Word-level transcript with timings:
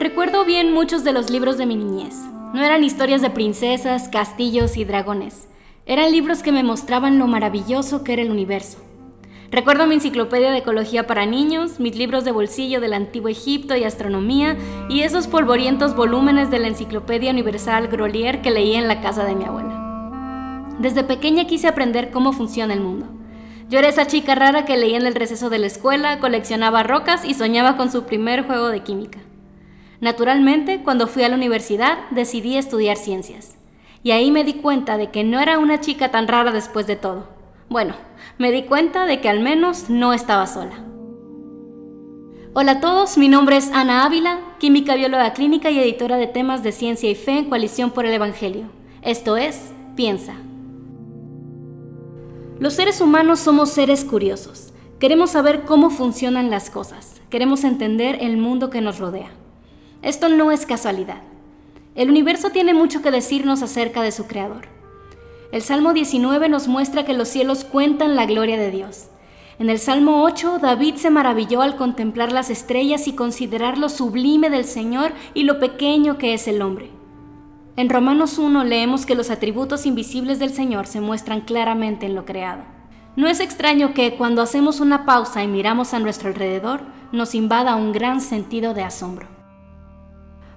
Recuerdo 0.00 0.46
bien 0.46 0.72
muchos 0.72 1.04
de 1.04 1.12
los 1.12 1.28
libros 1.28 1.58
de 1.58 1.66
mi 1.66 1.76
niñez. 1.76 2.14
No 2.54 2.64
eran 2.64 2.82
historias 2.82 3.20
de 3.20 3.28
princesas, 3.28 4.08
castillos 4.08 4.78
y 4.78 4.86
dragones. 4.86 5.46
Eran 5.84 6.10
libros 6.10 6.42
que 6.42 6.52
me 6.52 6.62
mostraban 6.62 7.18
lo 7.18 7.26
maravilloso 7.26 8.02
que 8.02 8.14
era 8.14 8.22
el 8.22 8.30
universo. 8.30 8.78
Recuerdo 9.50 9.86
mi 9.86 9.96
enciclopedia 9.96 10.52
de 10.52 10.56
ecología 10.56 11.06
para 11.06 11.26
niños, 11.26 11.80
mis 11.80 11.96
libros 11.96 12.24
de 12.24 12.32
bolsillo 12.32 12.80
del 12.80 12.94
antiguo 12.94 13.28
Egipto 13.28 13.76
y 13.76 13.84
astronomía 13.84 14.56
y 14.88 15.02
esos 15.02 15.26
polvorientos 15.26 15.94
volúmenes 15.94 16.50
de 16.50 16.60
la 16.60 16.68
Enciclopedia 16.68 17.30
Universal 17.30 17.88
Grolier 17.88 18.40
que 18.40 18.50
leía 18.50 18.78
en 18.78 18.88
la 18.88 19.02
casa 19.02 19.24
de 19.24 19.34
mi 19.34 19.44
abuela. 19.44 20.66
Desde 20.78 21.04
pequeña 21.04 21.46
quise 21.46 21.68
aprender 21.68 22.10
cómo 22.10 22.32
funciona 22.32 22.72
el 22.72 22.80
mundo. 22.80 23.06
Yo 23.68 23.78
era 23.78 23.88
esa 23.88 24.06
chica 24.06 24.34
rara 24.34 24.64
que 24.64 24.78
leía 24.78 24.96
en 24.96 25.04
el 25.04 25.14
receso 25.14 25.50
de 25.50 25.58
la 25.58 25.66
escuela, 25.66 26.20
coleccionaba 26.20 26.84
rocas 26.84 27.22
y 27.22 27.34
soñaba 27.34 27.76
con 27.76 27.92
su 27.92 28.04
primer 28.04 28.46
juego 28.46 28.70
de 28.70 28.80
química. 28.80 29.18
Naturalmente, 30.00 30.80
cuando 30.82 31.06
fui 31.06 31.24
a 31.24 31.28
la 31.28 31.36
universidad, 31.36 31.98
decidí 32.10 32.56
estudiar 32.56 32.96
ciencias. 32.96 33.56
Y 34.02 34.12
ahí 34.12 34.30
me 34.30 34.44
di 34.44 34.54
cuenta 34.54 34.96
de 34.96 35.10
que 35.10 35.24
no 35.24 35.40
era 35.40 35.58
una 35.58 35.80
chica 35.80 36.10
tan 36.10 36.26
rara 36.26 36.52
después 36.52 36.86
de 36.86 36.96
todo. 36.96 37.28
Bueno, 37.68 37.94
me 38.38 38.50
di 38.50 38.62
cuenta 38.62 39.04
de 39.04 39.20
que 39.20 39.28
al 39.28 39.40
menos 39.40 39.90
no 39.90 40.14
estaba 40.14 40.46
sola. 40.46 40.84
Hola 42.54 42.72
a 42.72 42.80
todos, 42.80 43.18
mi 43.18 43.28
nombre 43.28 43.58
es 43.58 43.70
Ana 43.72 44.04
Ávila, 44.04 44.40
química 44.58 44.94
bióloga 44.94 45.34
clínica 45.34 45.70
y 45.70 45.78
editora 45.78 46.16
de 46.16 46.26
temas 46.26 46.62
de 46.62 46.72
ciencia 46.72 47.10
y 47.10 47.14
fe 47.14 47.38
en 47.38 47.44
Coalición 47.50 47.90
por 47.90 48.06
el 48.06 48.14
Evangelio. 48.14 48.64
Esto 49.02 49.36
es, 49.36 49.70
piensa. 49.96 50.34
Los 52.58 52.74
seres 52.74 53.00
humanos 53.00 53.38
somos 53.38 53.70
seres 53.70 54.04
curiosos. 54.04 54.72
Queremos 54.98 55.30
saber 55.30 55.62
cómo 55.62 55.90
funcionan 55.90 56.50
las 56.50 56.70
cosas. 56.70 57.20
Queremos 57.28 57.64
entender 57.64 58.18
el 58.20 58.38
mundo 58.38 58.70
que 58.70 58.80
nos 58.80 58.98
rodea. 58.98 59.30
Esto 60.02 60.30
no 60.30 60.50
es 60.50 60.64
casualidad. 60.64 61.20
El 61.94 62.08
universo 62.08 62.50
tiene 62.50 62.72
mucho 62.72 63.02
que 63.02 63.10
decirnos 63.10 63.62
acerca 63.62 64.00
de 64.00 64.12
su 64.12 64.26
creador. 64.26 64.68
El 65.52 65.60
Salmo 65.60 65.92
19 65.92 66.48
nos 66.48 66.68
muestra 66.68 67.04
que 67.04 67.12
los 67.12 67.28
cielos 67.28 67.64
cuentan 67.64 68.16
la 68.16 68.24
gloria 68.24 68.56
de 68.56 68.70
Dios. 68.70 69.08
En 69.58 69.68
el 69.68 69.78
Salmo 69.78 70.22
8, 70.22 70.58
David 70.58 70.94
se 70.94 71.10
maravilló 71.10 71.60
al 71.60 71.76
contemplar 71.76 72.32
las 72.32 72.48
estrellas 72.48 73.06
y 73.08 73.12
considerar 73.12 73.76
lo 73.76 73.90
sublime 73.90 74.48
del 74.48 74.64
Señor 74.64 75.12
y 75.34 75.42
lo 75.42 75.58
pequeño 75.58 76.16
que 76.16 76.32
es 76.32 76.48
el 76.48 76.62
hombre. 76.62 76.90
En 77.76 77.90
Romanos 77.90 78.38
1 78.38 78.64
leemos 78.64 79.04
que 79.04 79.14
los 79.14 79.28
atributos 79.28 79.84
invisibles 79.84 80.38
del 80.38 80.54
Señor 80.54 80.86
se 80.86 81.02
muestran 81.02 81.42
claramente 81.42 82.06
en 82.06 82.14
lo 82.14 82.24
creado. 82.24 82.62
No 83.16 83.28
es 83.28 83.40
extraño 83.40 83.92
que 83.92 84.14
cuando 84.16 84.40
hacemos 84.40 84.80
una 84.80 85.04
pausa 85.04 85.42
y 85.42 85.48
miramos 85.48 85.92
a 85.92 85.98
nuestro 85.98 86.28
alrededor, 86.28 86.80
nos 87.12 87.34
invada 87.34 87.74
un 87.74 87.92
gran 87.92 88.22
sentido 88.22 88.72
de 88.72 88.84
asombro. 88.84 89.39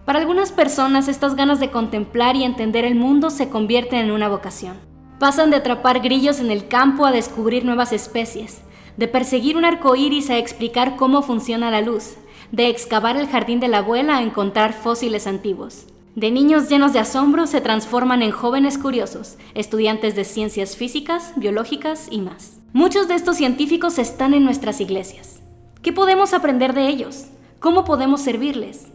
Para 0.06 0.20
algunas 0.20 0.52
personas 0.52 1.08
estas 1.08 1.36
ganas 1.36 1.62
de 1.62 1.72
contemplar 1.72 2.36
y 2.36 2.44
entender 2.44 2.84
el 2.84 2.96
mundo 2.96 3.30
se 3.30 3.50
convierten 3.50 4.00
en 4.00 4.12
una 4.12 4.28
vocación. 4.28 4.76
Pasan 5.18 5.50
de 5.50 5.58
atrapar 5.58 6.02
grillos 6.02 6.42
en 6.42 6.52
el 6.52 6.68
campo 6.68 7.06
a 7.06 7.12
descubrir 7.14 7.64
nuevas 7.64 7.94
especies, 7.94 8.62
de 8.98 9.08
perseguir 9.08 9.56
un 9.56 9.64
arco 9.64 9.96
iris 9.96 10.30
a 10.30 10.38
explicar 10.38 10.98
cómo 10.98 11.22
funciona 11.22 11.72
la 11.72 11.80
luz, 11.80 12.16
de 12.52 12.68
excavar 12.68 13.16
el 13.16 13.30
jardín 13.30 13.62
de 13.62 13.70
la 13.70 13.78
abuela 13.78 14.18
a 14.18 14.24
encontrar 14.24 14.74
fósiles 14.74 15.26
antiguos. 15.26 15.86
De 16.16 16.32
niños 16.32 16.68
llenos 16.68 16.92
de 16.92 17.00
asombro 17.00 17.48
se 17.48 17.62
transforman 17.62 18.22
en 18.22 18.32
jóvenes 18.32 18.78
curiosos, 18.78 19.38
estudiantes 19.56 20.16
de 20.16 20.26
ciencias 20.26 20.76
físicas, 20.76 21.32
biológicas 21.38 22.08
y 22.12 22.20
más. 22.20 22.60
Muchos 22.74 23.08
de 23.08 23.16
estos 23.16 23.38
científicos 23.38 23.98
están 23.98 24.34
en 24.34 24.44
nuestras 24.44 24.82
iglesias. 24.82 25.42
¿Qué 25.82 25.94
podemos 25.94 26.34
aprender 26.34 26.74
de 26.74 26.90
ellos? 26.90 27.28
¿Cómo 27.60 27.86
podemos 27.86 28.22
servirles? 28.22 28.92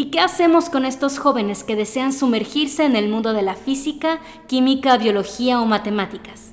¿Y 0.00 0.06
qué 0.06 0.20
hacemos 0.20 0.70
con 0.70 0.86
estos 0.86 1.18
jóvenes 1.18 1.62
que 1.62 1.76
desean 1.76 2.14
sumergirse 2.14 2.86
en 2.86 2.96
el 2.96 3.10
mundo 3.10 3.34
de 3.34 3.42
la 3.42 3.54
física, 3.54 4.18
química, 4.46 4.96
biología 4.96 5.60
o 5.60 5.66
matemáticas? 5.66 6.52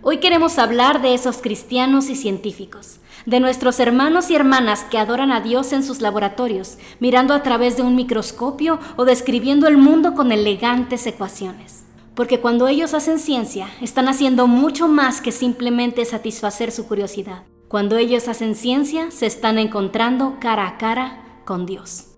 Hoy 0.00 0.18
queremos 0.18 0.60
hablar 0.60 1.02
de 1.02 1.12
esos 1.12 1.38
cristianos 1.38 2.08
y 2.08 2.14
científicos, 2.14 3.00
de 3.26 3.40
nuestros 3.40 3.80
hermanos 3.80 4.30
y 4.30 4.36
hermanas 4.36 4.84
que 4.84 4.98
adoran 4.98 5.32
a 5.32 5.40
Dios 5.40 5.72
en 5.72 5.82
sus 5.82 6.00
laboratorios, 6.02 6.78
mirando 7.00 7.34
a 7.34 7.42
través 7.42 7.76
de 7.76 7.82
un 7.82 7.96
microscopio 7.96 8.78
o 8.94 9.04
describiendo 9.04 9.66
el 9.66 9.76
mundo 9.76 10.14
con 10.14 10.30
elegantes 10.30 11.04
ecuaciones. 11.08 11.86
Porque 12.14 12.38
cuando 12.38 12.68
ellos 12.68 12.94
hacen 12.94 13.18
ciencia, 13.18 13.70
están 13.80 14.06
haciendo 14.06 14.46
mucho 14.46 14.86
más 14.86 15.20
que 15.20 15.32
simplemente 15.32 16.04
satisfacer 16.04 16.70
su 16.70 16.86
curiosidad. 16.86 17.42
Cuando 17.66 17.96
ellos 17.96 18.28
hacen 18.28 18.54
ciencia, 18.54 19.10
se 19.10 19.26
están 19.26 19.58
encontrando 19.58 20.36
cara 20.38 20.68
a 20.68 20.78
cara 20.78 21.40
con 21.44 21.66
Dios. 21.66 22.13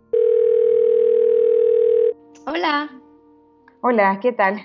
Hola. 2.49 2.89
Hola, 3.81 4.21
¿qué 4.23 4.31
tal? 4.33 4.61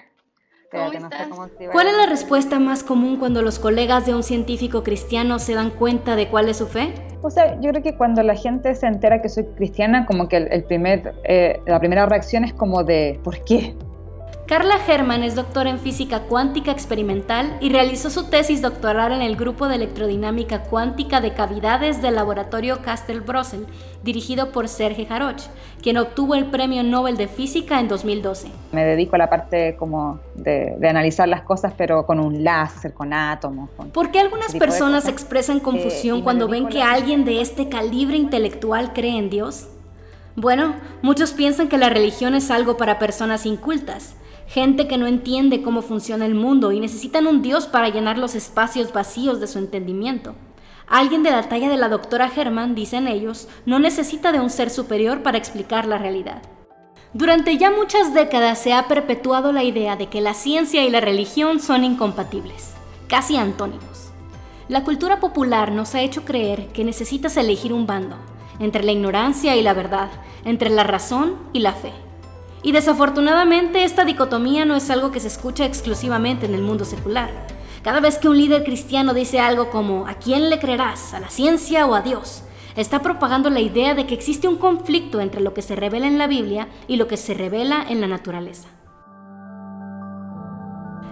¿Cómo 0.72 0.86
estás? 0.86 1.28
¿Cuál 1.72 1.88
es 1.88 1.98
la 1.98 2.06
respuesta 2.06 2.60
más 2.60 2.84
común 2.84 3.18
cuando 3.18 3.42
los 3.42 3.58
colegas 3.58 4.06
de 4.06 4.14
un 4.14 4.22
científico 4.22 4.84
cristiano 4.84 5.40
se 5.40 5.56
dan 5.56 5.72
cuenta 5.72 6.16
de 6.16 6.28
cuál 6.28 6.48
es 6.48 6.58
su 6.58 6.68
fe? 6.68 6.94
O 7.24 7.32
sea, 7.32 7.60
yo 7.60 7.72
creo 7.72 7.82
que 7.82 7.98
cuando 7.98 8.22
la 8.22 8.36
gente 8.36 8.76
se 8.76 8.86
entera 8.86 9.20
que 9.20 9.30
soy 9.30 9.46
cristiana, 9.56 10.06
como 10.06 10.28
que 10.28 10.38
el, 10.38 10.64
primer, 10.66 11.16
eh, 11.24 11.60
la 11.66 11.80
primera 11.80 12.06
reacción 12.06 12.44
es 12.44 12.54
como 12.54 12.84
de 12.84 13.20
¿por 13.24 13.44
qué? 13.46 13.76
Carla 14.52 14.76
Herman 14.86 15.24
es 15.24 15.36
doctora 15.36 15.70
en 15.70 15.80
física 15.80 16.24
cuántica 16.24 16.72
experimental 16.72 17.56
y 17.62 17.70
realizó 17.70 18.10
su 18.10 18.26
tesis 18.26 18.62
doctoral 18.62 19.14
en 19.14 19.22
el 19.22 19.38
grupo 19.38 19.70
de 19.70 19.76
electrodinámica 19.76 20.64
cuántica 20.64 21.22
de 21.22 21.32
cavidades 21.32 22.02
del 22.02 22.16
laboratorio 22.16 22.82
Castle 22.82 23.22
Brossel, 23.22 23.66
dirigido 24.04 24.52
por 24.52 24.68
Serge 24.68 25.08
Haroch, 25.10 25.44
quien 25.82 25.96
obtuvo 25.96 26.36
el 26.36 26.48
Premio 26.48 26.84
Nobel 26.84 27.16
de 27.16 27.30
Física 27.30 27.80
en 27.80 27.88
2012. 27.88 28.50
Me 28.74 28.84
dedico 28.84 29.16
a 29.16 29.20
la 29.20 29.30
parte 29.30 29.78
como 29.78 30.20
de, 30.36 30.76
analizar 30.86 31.30
las 31.30 31.44
cosas, 31.44 31.74
pero 31.78 32.06
con 32.06 32.20
un 32.20 32.44
láser, 32.44 32.94
con 32.94 33.14
átomos. 33.14 33.70
¿Por 33.94 34.12
qué 34.12 34.20
algunas 34.20 34.54
personas 34.54 35.08
expresan 35.08 35.60
eh, 35.60 35.62
confusión 35.62 36.24
cuando 36.24 36.50
ven 36.50 36.68
que 36.68 36.82
alguien 36.82 37.24
de 37.24 37.40
este 37.40 37.70
calibre 37.70 38.18
intelectual 38.18 38.92
cree 38.92 39.18
en 39.18 39.30
Dios? 39.30 39.70
Bueno, 40.36 40.76
muchos 41.02 41.32
piensan 41.32 41.70
que 41.70 41.78
la 41.78 41.88
religión 41.88 42.36
es 42.36 42.52
algo 42.52 42.76
para 42.76 43.00
personas 43.00 43.46
incultas, 43.46 44.16
gente 44.52 44.86
que 44.90 44.98
no 44.98 45.08
entiende 45.08 45.62
cómo 45.62 45.82
funciona 45.82 46.26
el 46.26 46.36
mundo 46.36 46.74
y 46.74 46.82
necesitan 46.82 47.26
un 47.26 47.42
Dios 47.42 47.68
para 47.68 47.88
llenar 47.88 48.18
los 48.18 48.36
espacios 48.36 48.92
vacíos 48.92 49.40
de 49.40 49.48
su 49.48 49.60
entendimiento. 49.60 50.36
Alguien 50.90 51.24
de 51.24 51.32
la 51.32 51.48
talla 51.48 51.70
de 51.70 51.78
la 51.78 51.88
doctora 51.88 52.30
Herman, 52.36 52.76
dicen 52.76 53.08
ellos, 53.08 53.48
no 53.66 53.80
necesita 53.80 54.34
de 54.34 54.42
un 54.42 54.50
ser 54.50 54.70
superior 54.70 55.24
para 55.24 55.38
explicar 55.38 55.86
la 55.86 55.98
realidad. 55.98 56.42
Durante 57.14 57.58
ya 57.58 57.72
muchas 57.72 58.14
décadas 58.14 58.60
se 58.60 58.74
ha 58.74 58.90
perpetuado 58.90 59.54
la 59.54 59.64
idea 59.64 59.96
de 59.96 60.08
que 60.08 60.20
la 60.20 60.34
ciencia 60.34 60.84
y 60.84 60.90
la 60.90 61.00
religión 61.00 61.62
son 61.62 61.86
incompatibles, 61.86 62.74
casi 63.08 63.38
antónimos. 63.38 64.12
La 64.68 64.84
cultura 64.84 65.22
popular 65.22 65.72
nos 65.72 65.96
ha 65.96 66.02
hecho 66.02 66.26
creer 66.26 66.68
que 66.74 66.84
necesitas 66.84 67.38
elegir 67.38 67.72
un 67.72 67.88
bando, 67.88 68.18
entre 68.60 68.84
la 68.84 68.92
ignorancia 68.92 69.56
y 69.56 69.62
la 69.62 69.74
verdad, 69.74 70.10
entre 70.44 70.70
la 70.70 70.84
razón 70.84 71.38
y 71.54 71.60
la 71.60 71.72
fe. 71.72 71.94
Y 72.64 72.74
desafortunadamente 72.74 73.84
esta 73.84 74.06
dicotomía 74.06 74.66
no 74.66 74.76
es 74.76 74.90
algo 74.90 75.12
que 75.12 75.20
se 75.20 75.28
escucha 75.28 75.66
exclusivamente 75.66 76.46
en 76.46 76.54
el 76.54 76.62
mundo 76.62 76.86
secular. 76.86 77.32
Cada 77.84 78.00
vez 78.00 78.20
que 78.20 78.30
un 78.30 78.38
líder 78.38 78.64
cristiano 78.64 79.16
dice 79.16 79.40
algo 79.40 79.72
como 79.72 80.06
¿a 80.06 80.14
quién 80.14 80.52
le 80.52 80.60
creerás? 80.60 81.16
¿A 81.16 81.20
la 81.20 81.30
ciencia 81.30 81.88
o 81.88 81.96
a 81.96 82.02
Dios? 82.02 82.44
Está 82.76 83.02
propagando 83.02 83.50
la 83.50 83.60
idea 83.60 83.96
de 83.96 84.06
que 84.06 84.14
existe 84.14 84.48
un 84.48 84.58
conflicto 84.58 85.20
entre 85.20 85.42
lo 85.42 85.56
que 85.56 85.64
se 85.64 85.76
revela 85.76 86.06
en 86.06 86.20
la 86.20 86.28
Biblia 86.28 86.68
y 86.88 86.98
lo 86.98 87.08
que 87.08 87.18
se 87.18 87.34
revela 87.34 87.84
en 87.90 88.00
la 88.00 88.08
naturaleza. 88.08 88.68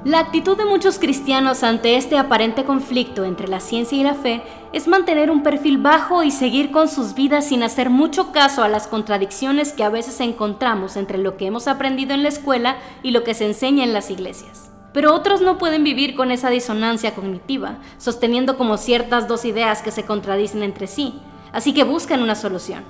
La 0.06 0.20
actitud 0.20 0.56
de 0.56 0.64
muchos 0.64 0.98
cristianos 0.98 1.62
ante 1.62 1.98
este 1.98 2.18
aparente 2.18 2.64
conflicto 2.64 3.26
entre 3.26 3.50
la 3.50 3.60
ciencia 3.60 3.98
y 3.98 4.04
la 4.04 4.14
fe 4.14 4.42
es 4.72 4.88
mantener 4.88 5.30
un 5.30 5.44
perfil 5.44 5.78
bajo 5.78 6.24
y 6.24 6.32
seguir 6.32 6.72
con 6.72 6.88
sus 6.88 7.16
vidas 7.16 7.48
sin 7.48 7.64
hacer 7.64 7.90
mucho 7.90 8.32
caso 8.32 8.64
a 8.64 8.70
las 8.70 8.88
contradicciones 8.88 9.74
que 9.74 9.84
a 9.84 9.90
veces 9.90 10.22
encontramos 10.22 10.96
entre 10.96 11.18
lo 11.18 11.36
que 11.36 11.48
hemos 11.48 11.68
aprendido 11.68 12.14
en 12.14 12.24
la 12.24 12.30
escuela 12.30 12.78
y 13.04 13.12
lo 13.12 13.26
que 13.26 13.34
se 13.34 13.46
enseña 13.46 13.84
en 13.84 13.92
las 13.92 14.10
iglesias. 14.10 14.72
Pero 14.94 15.14
otros 15.14 15.42
no 15.42 15.58
pueden 15.58 15.84
vivir 15.84 16.16
con 16.16 16.32
esa 16.32 16.50
disonancia 16.50 17.14
cognitiva, 17.14 17.80
sosteniendo 17.98 18.58
como 18.58 18.78
ciertas 18.78 19.28
dos 19.28 19.44
ideas 19.44 19.82
que 19.82 19.92
se 19.92 20.06
contradicen 20.06 20.64
entre 20.64 20.88
sí, 20.88 21.20
así 21.52 21.74
que 21.74 21.84
buscan 21.84 22.24
una 22.24 22.36
solución. 22.36 22.86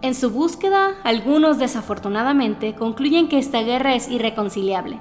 En 0.00 0.16
su 0.16 0.30
búsqueda, 0.30 0.96
algunos 1.04 1.60
desafortunadamente 1.60 2.74
concluyen 2.74 3.28
que 3.28 3.38
esta 3.38 3.62
guerra 3.62 3.94
es 3.94 4.08
irreconciliable 4.08 4.98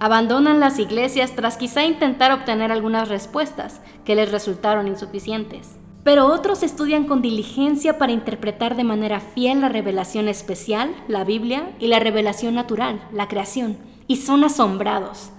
abandonan 0.00 0.60
las 0.60 0.78
iglesias 0.78 1.36
tras 1.36 1.58
quizá 1.58 1.84
intentar 1.84 2.32
obtener 2.32 2.72
algunas 2.72 3.08
respuestas 3.08 3.82
que 4.04 4.14
les 4.14 4.32
resultaron 4.32 4.88
insuficientes. 4.88 5.76
Pero 6.02 6.26
otros 6.26 6.62
estudian 6.62 7.04
con 7.04 7.20
diligencia 7.20 7.98
para 7.98 8.12
interpretar 8.12 8.74
de 8.74 8.84
manera 8.84 9.20
fiel 9.20 9.60
la 9.60 9.68
revelación 9.68 10.28
especial, 10.28 10.90
la 11.06 11.24
Biblia, 11.24 11.70
y 11.78 11.88
la 11.88 11.98
revelación 11.98 12.54
natural, 12.54 13.06
la 13.12 13.28
creación, 13.28 13.76
y 14.06 14.16
son 14.16 14.42
asombrados. 14.42 15.30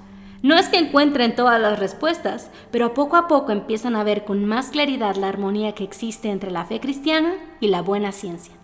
No 0.44 0.56
es 0.56 0.70
que 0.70 0.78
encuentren 0.78 1.36
todas 1.36 1.60
las 1.60 1.80
respuestas, 1.80 2.52
pero 2.72 2.94
poco 2.94 3.16
a 3.16 3.28
poco 3.28 3.52
empiezan 3.52 3.96
a 3.96 4.04
ver 4.04 4.26
con 4.26 4.46
más 4.46 4.70
claridad 4.70 5.16
la 5.16 5.30
armonía 5.30 5.74
que 5.74 5.84
existe 5.84 6.30
entre 6.30 6.52
la 6.52 6.66
fe 6.66 6.80
cristiana 6.80 7.34
y 7.60 7.68
la 7.68 7.82
buena 7.82 8.12
ciencia. 8.12 8.61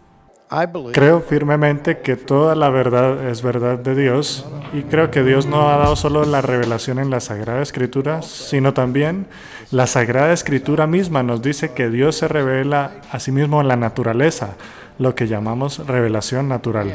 Creo 0.94 1.20
firmemente 1.20 2.00
que 2.00 2.16
toda 2.16 2.56
la 2.56 2.70
verdad 2.70 3.30
es 3.30 3.42
verdad 3.42 3.78
de 3.80 3.96
Dios 3.96 4.46
y 4.72 4.84
creo 4.84 5.12
que 5.12 5.24
Dios 5.24 5.46
no 5.46 5.70
ha 5.70 5.78
dado 5.78 5.98
solo 5.98 6.24
la 6.24 6.42
revelación 6.42 7.00
en 7.00 7.10
la 7.10 7.20
Sagrada 7.20 7.62
Escritura, 7.62 8.22
sino 8.22 8.74
también 8.74 9.28
la 9.72 9.88
Sagrada 9.88 10.32
Escritura 10.32 10.88
misma 10.88 11.22
nos 11.22 11.42
dice 11.42 11.74
que 11.74 11.90
Dios 11.90 12.16
se 12.16 12.30
revela 12.30 13.02
a 13.12 13.20
sí 13.20 13.34
mismo 13.34 13.60
en 13.60 13.68
la 13.68 13.76
naturaleza, 13.76 14.56
lo 15.00 15.16
que 15.16 15.28
llamamos 15.28 15.86
revelación 15.86 16.48
natural. 16.48 16.94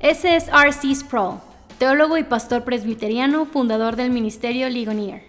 Ese 0.00 0.34
es 0.34 0.48
R.C. 0.48 0.96
Sproul, 0.96 1.36
teólogo 1.78 2.18
y 2.18 2.24
pastor 2.24 2.64
presbiteriano, 2.64 3.46
fundador 3.46 3.94
del 3.94 4.10
ministerio 4.10 4.68
Ligonier. 4.68 5.22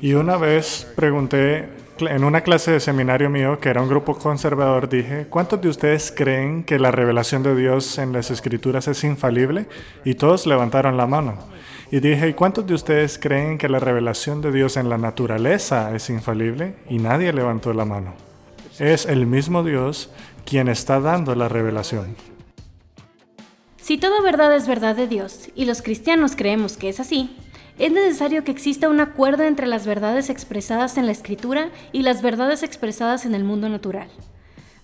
Y 0.00 0.14
una 0.14 0.36
vez 0.36 0.92
pregunté 0.96 1.81
en 2.08 2.24
una 2.24 2.42
clase 2.42 2.70
de 2.70 2.80
seminario 2.80 3.30
mío, 3.30 3.58
que 3.60 3.68
era 3.68 3.82
un 3.82 3.88
grupo 3.88 4.16
conservador, 4.16 4.88
dije, 4.88 5.26
¿cuántos 5.28 5.60
de 5.60 5.68
ustedes 5.68 6.12
creen 6.14 6.64
que 6.64 6.78
la 6.78 6.90
revelación 6.90 7.42
de 7.42 7.54
Dios 7.54 7.98
en 7.98 8.12
las 8.12 8.30
escrituras 8.30 8.88
es 8.88 9.04
infalible? 9.04 9.66
Y 10.04 10.14
todos 10.14 10.46
levantaron 10.46 10.96
la 10.96 11.06
mano. 11.06 11.38
Y 11.90 12.00
dije, 12.00 12.28
¿y 12.28 12.34
cuántos 12.34 12.66
de 12.66 12.74
ustedes 12.74 13.18
creen 13.18 13.58
que 13.58 13.68
la 13.68 13.78
revelación 13.78 14.40
de 14.40 14.50
Dios 14.52 14.76
en 14.76 14.88
la 14.88 14.98
naturaleza 14.98 15.94
es 15.94 16.08
infalible? 16.10 16.76
Y 16.88 16.98
nadie 16.98 17.32
levantó 17.32 17.72
la 17.72 17.84
mano. 17.84 18.14
Es 18.78 19.06
el 19.06 19.26
mismo 19.26 19.62
Dios 19.62 20.10
quien 20.44 20.68
está 20.68 21.00
dando 21.00 21.34
la 21.34 21.48
revelación. 21.48 22.16
Si 23.76 23.98
toda 23.98 24.22
verdad 24.22 24.54
es 24.54 24.66
verdad 24.66 24.96
de 24.96 25.08
Dios, 25.08 25.50
y 25.54 25.64
los 25.64 25.82
cristianos 25.82 26.36
creemos 26.36 26.76
que 26.76 26.88
es 26.88 27.00
así, 27.00 27.36
es 27.82 27.90
necesario 27.90 28.44
que 28.44 28.52
exista 28.52 28.88
un 28.88 29.00
acuerdo 29.00 29.42
entre 29.42 29.66
las 29.66 29.86
verdades 29.86 30.30
expresadas 30.30 30.96
en 30.98 31.06
la 31.06 31.10
escritura 31.10 31.70
y 31.90 32.02
las 32.02 32.22
verdades 32.22 32.62
expresadas 32.62 33.26
en 33.26 33.34
el 33.34 33.42
mundo 33.42 33.68
natural. 33.68 34.06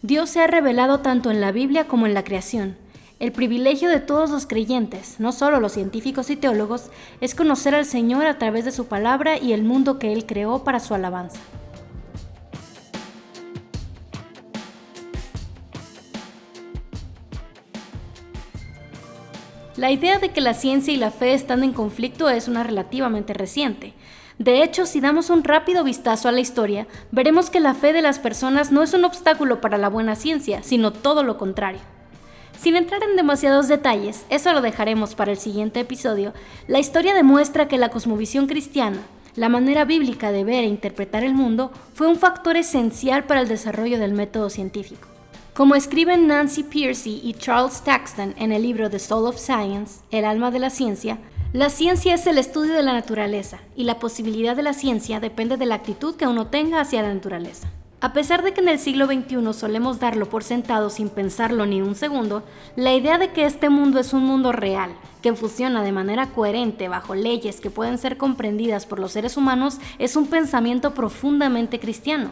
Dios 0.02 0.30
se 0.30 0.40
ha 0.40 0.48
revelado 0.48 0.98
tanto 0.98 1.30
en 1.30 1.40
la 1.40 1.52
Biblia 1.52 1.86
como 1.86 2.06
en 2.06 2.14
la 2.14 2.24
creación. 2.24 2.76
El 3.20 3.30
privilegio 3.30 3.88
de 3.88 4.00
todos 4.00 4.30
los 4.30 4.46
creyentes, 4.46 5.20
no 5.20 5.30
solo 5.30 5.60
los 5.60 5.74
científicos 5.74 6.28
y 6.28 6.34
teólogos, 6.34 6.90
es 7.20 7.36
conocer 7.36 7.76
al 7.76 7.84
Señor 7.84 8.26
a 8.26 8.36
través 8.36 8.64
de 8.64 8.72
su 8.72 8.86
palabra 8.86 9.38
y 9.38 9.52
el 9.52 9.62
mundo 9.62 10.00
que 10.00 10.12
Él 10.12 10.26
creó 10.26 10.64
para 10.64 10.80
su 10.80 10.92
alabanza. 10.92 11.38
La 19.78 19.92
idea 19.92 20.18
de 20.18 20.30
que 20.30 20.40
la 20.40 20.54
ciencia 20.54 20.92
y 20.92 20.96
la 20.96 21.12
fe 21.12 21.34
están 21.34 21.62
en 21.62 21.72
conflicto 21.72 22.28
es 22.28 22.48
una 22.48 22.64
relativamente 22.64 23.32
reciente. 23.32 23.94
De 24.36 24.64
hecho, 24.64 24.86
si 24.86 25.00
damos 25.00 25.30
un 25.30 25.44
rápido 25.44 25.84
vistazo 25.84 26.28
a 26.28 26.32
la 26.32 26.40
historia, 26.40 26.88
veremos 27.12 27.48
que 27.48 27.60
la 27.60 27.74
fe 27.74 27.92
de 27.92 28.02
las 28.02 28.18
personas 28.18 28.72
no 28.72 28.82
es 28.82 28.92
un 28.92 29.04
obstáculo 29.04 29.60
para 29.60 29.78
la 29.78 29.88
buena 29.88 30.16
ciencia, 30.16 30.64
sino 30.64 30.92
todo 30.92 31.22
lo 31.22 31.38
contrario. 31.38 31.78
Sin 32.58 32.74
entrar 32.74 33.04
en 33.04 33.14
demasiados 33.14 33.68
detalles, 33.68 34.26
eso 34.30 34.52
lo 34.52 34.62
dejaremos 34.62 35.14
para 35.14 35.30
el 35.30 35.38
siguiente 35.38 35.78
episodio, 35.78 36.32
la 36.66 36.80
historia 36.80 37.14
demuestra 37.14 37.68
que 37.68 37.78
la 37.78 37.90
cosmovisión 37.90 38.48
cristiana, 38.48 38.98
la 39.36 39.48
manera 39.48 39.84
bíblica 39.84 40.32
de 40.32 40.42
ver 40.42 40.64
e 40.64 40.66
interpretar 40.66 41.22
el 41.22 41.34
mundo, 41.34 41.70
fue 41.94 42.08
un 42.08 42.16
factor 42.16 42.56
esencial 42.56 43.26
para 43.26 43.42
el 43.42 43.46
desarrollo 43.46 44.00
del 44.00 44.12
método 44.12 44.50
científico. 44.50 45.07
Como 45.58 45.74
escriben 45.74 46.28
Nancy 46.28 46.62
Pearcey 46.62 47.20
y 47.20 47.34
Charles 47.34 47.82
Taxton 47.82 48.32
en 48.38 48.52
el 48.52 48.62
libro 48.62 48.88
The 48.90 49.00
Soul 49.00 49.26
of 49.26 49.38
Science, 49.38 50.02
El 50.12 50.24
alma 50.24 50.52
de 50.52 50.60
la 50.60 50.70
ciencia, 50.70 51.18
la 51.52 51.68
ciencia 51.68 52.14
es 52.14 52.28
el 52.28 52.38
estudio 52.38 52.74
de 52.74 52.84
la 52.84 52.92
naturaleza 52.92 53.58
y 53.74 53.82
la 53.82 53.98
posibilidad 53.98 54.54
de 54.54 54.62
la 54.62 54.72
ciencia 54.72 55.18
depende 55.18 55.56
de 55.56 55.66
la 55.66 55.74
actitud 55.74 56.14
que 56.14 56.28
uno 56.28 56.46
tenga 56.46 56.80
hacia 56.80 57.02
la 57.02 57.12
naturaleza. 57.12 57.66
A 58.00 58.12
pesar 58.12 58.44
de 58.44 58.54
que 58.54 58.60
en 58.60 58.68
el 58.68 58.78
siglo 58.78 59.06
XXI 59.06 59.52
solemos 59.52 59.98
darlo 59.98 60.28
por 60.28 60.44
sentado 60.44 60.90
sin 60.90 61.08
pensarlo 61.08 61.66
ni 61.66 61.82
un 61.82 61.96
segundo, 61.96 62.44
la 62.76 62.94
idea 62.94 63.18
de 63.18 63.32
que 63.32 63.44
este 63.44 63.68
mundo 63.68 63.98
es 63.98 64.12
un 64.12 64.24
mundo 64.24 64.52
real, 64.52 64.92
que 65.22 65.34
funciona 65.34 65.82
de 65.82 65.90
manera 65.90 66.28
coherente 66.28 66.86
bajo 66.86 67.16
leyes 67.16 67.60
que 67.60 67.70
pueden 67.70 67.98
ser 67.98 68.16
comprendidas 68.16 68.86
por 68.86 69.00
los 69.00 69.10
seres 69.10 69.36
humanos, 69.36 69.78
es 69.98 70.14
un 70.14 70.28
pensamiento 70.28 70.94
profundamente 70.94 71.80
cristiano. 71.80 72.30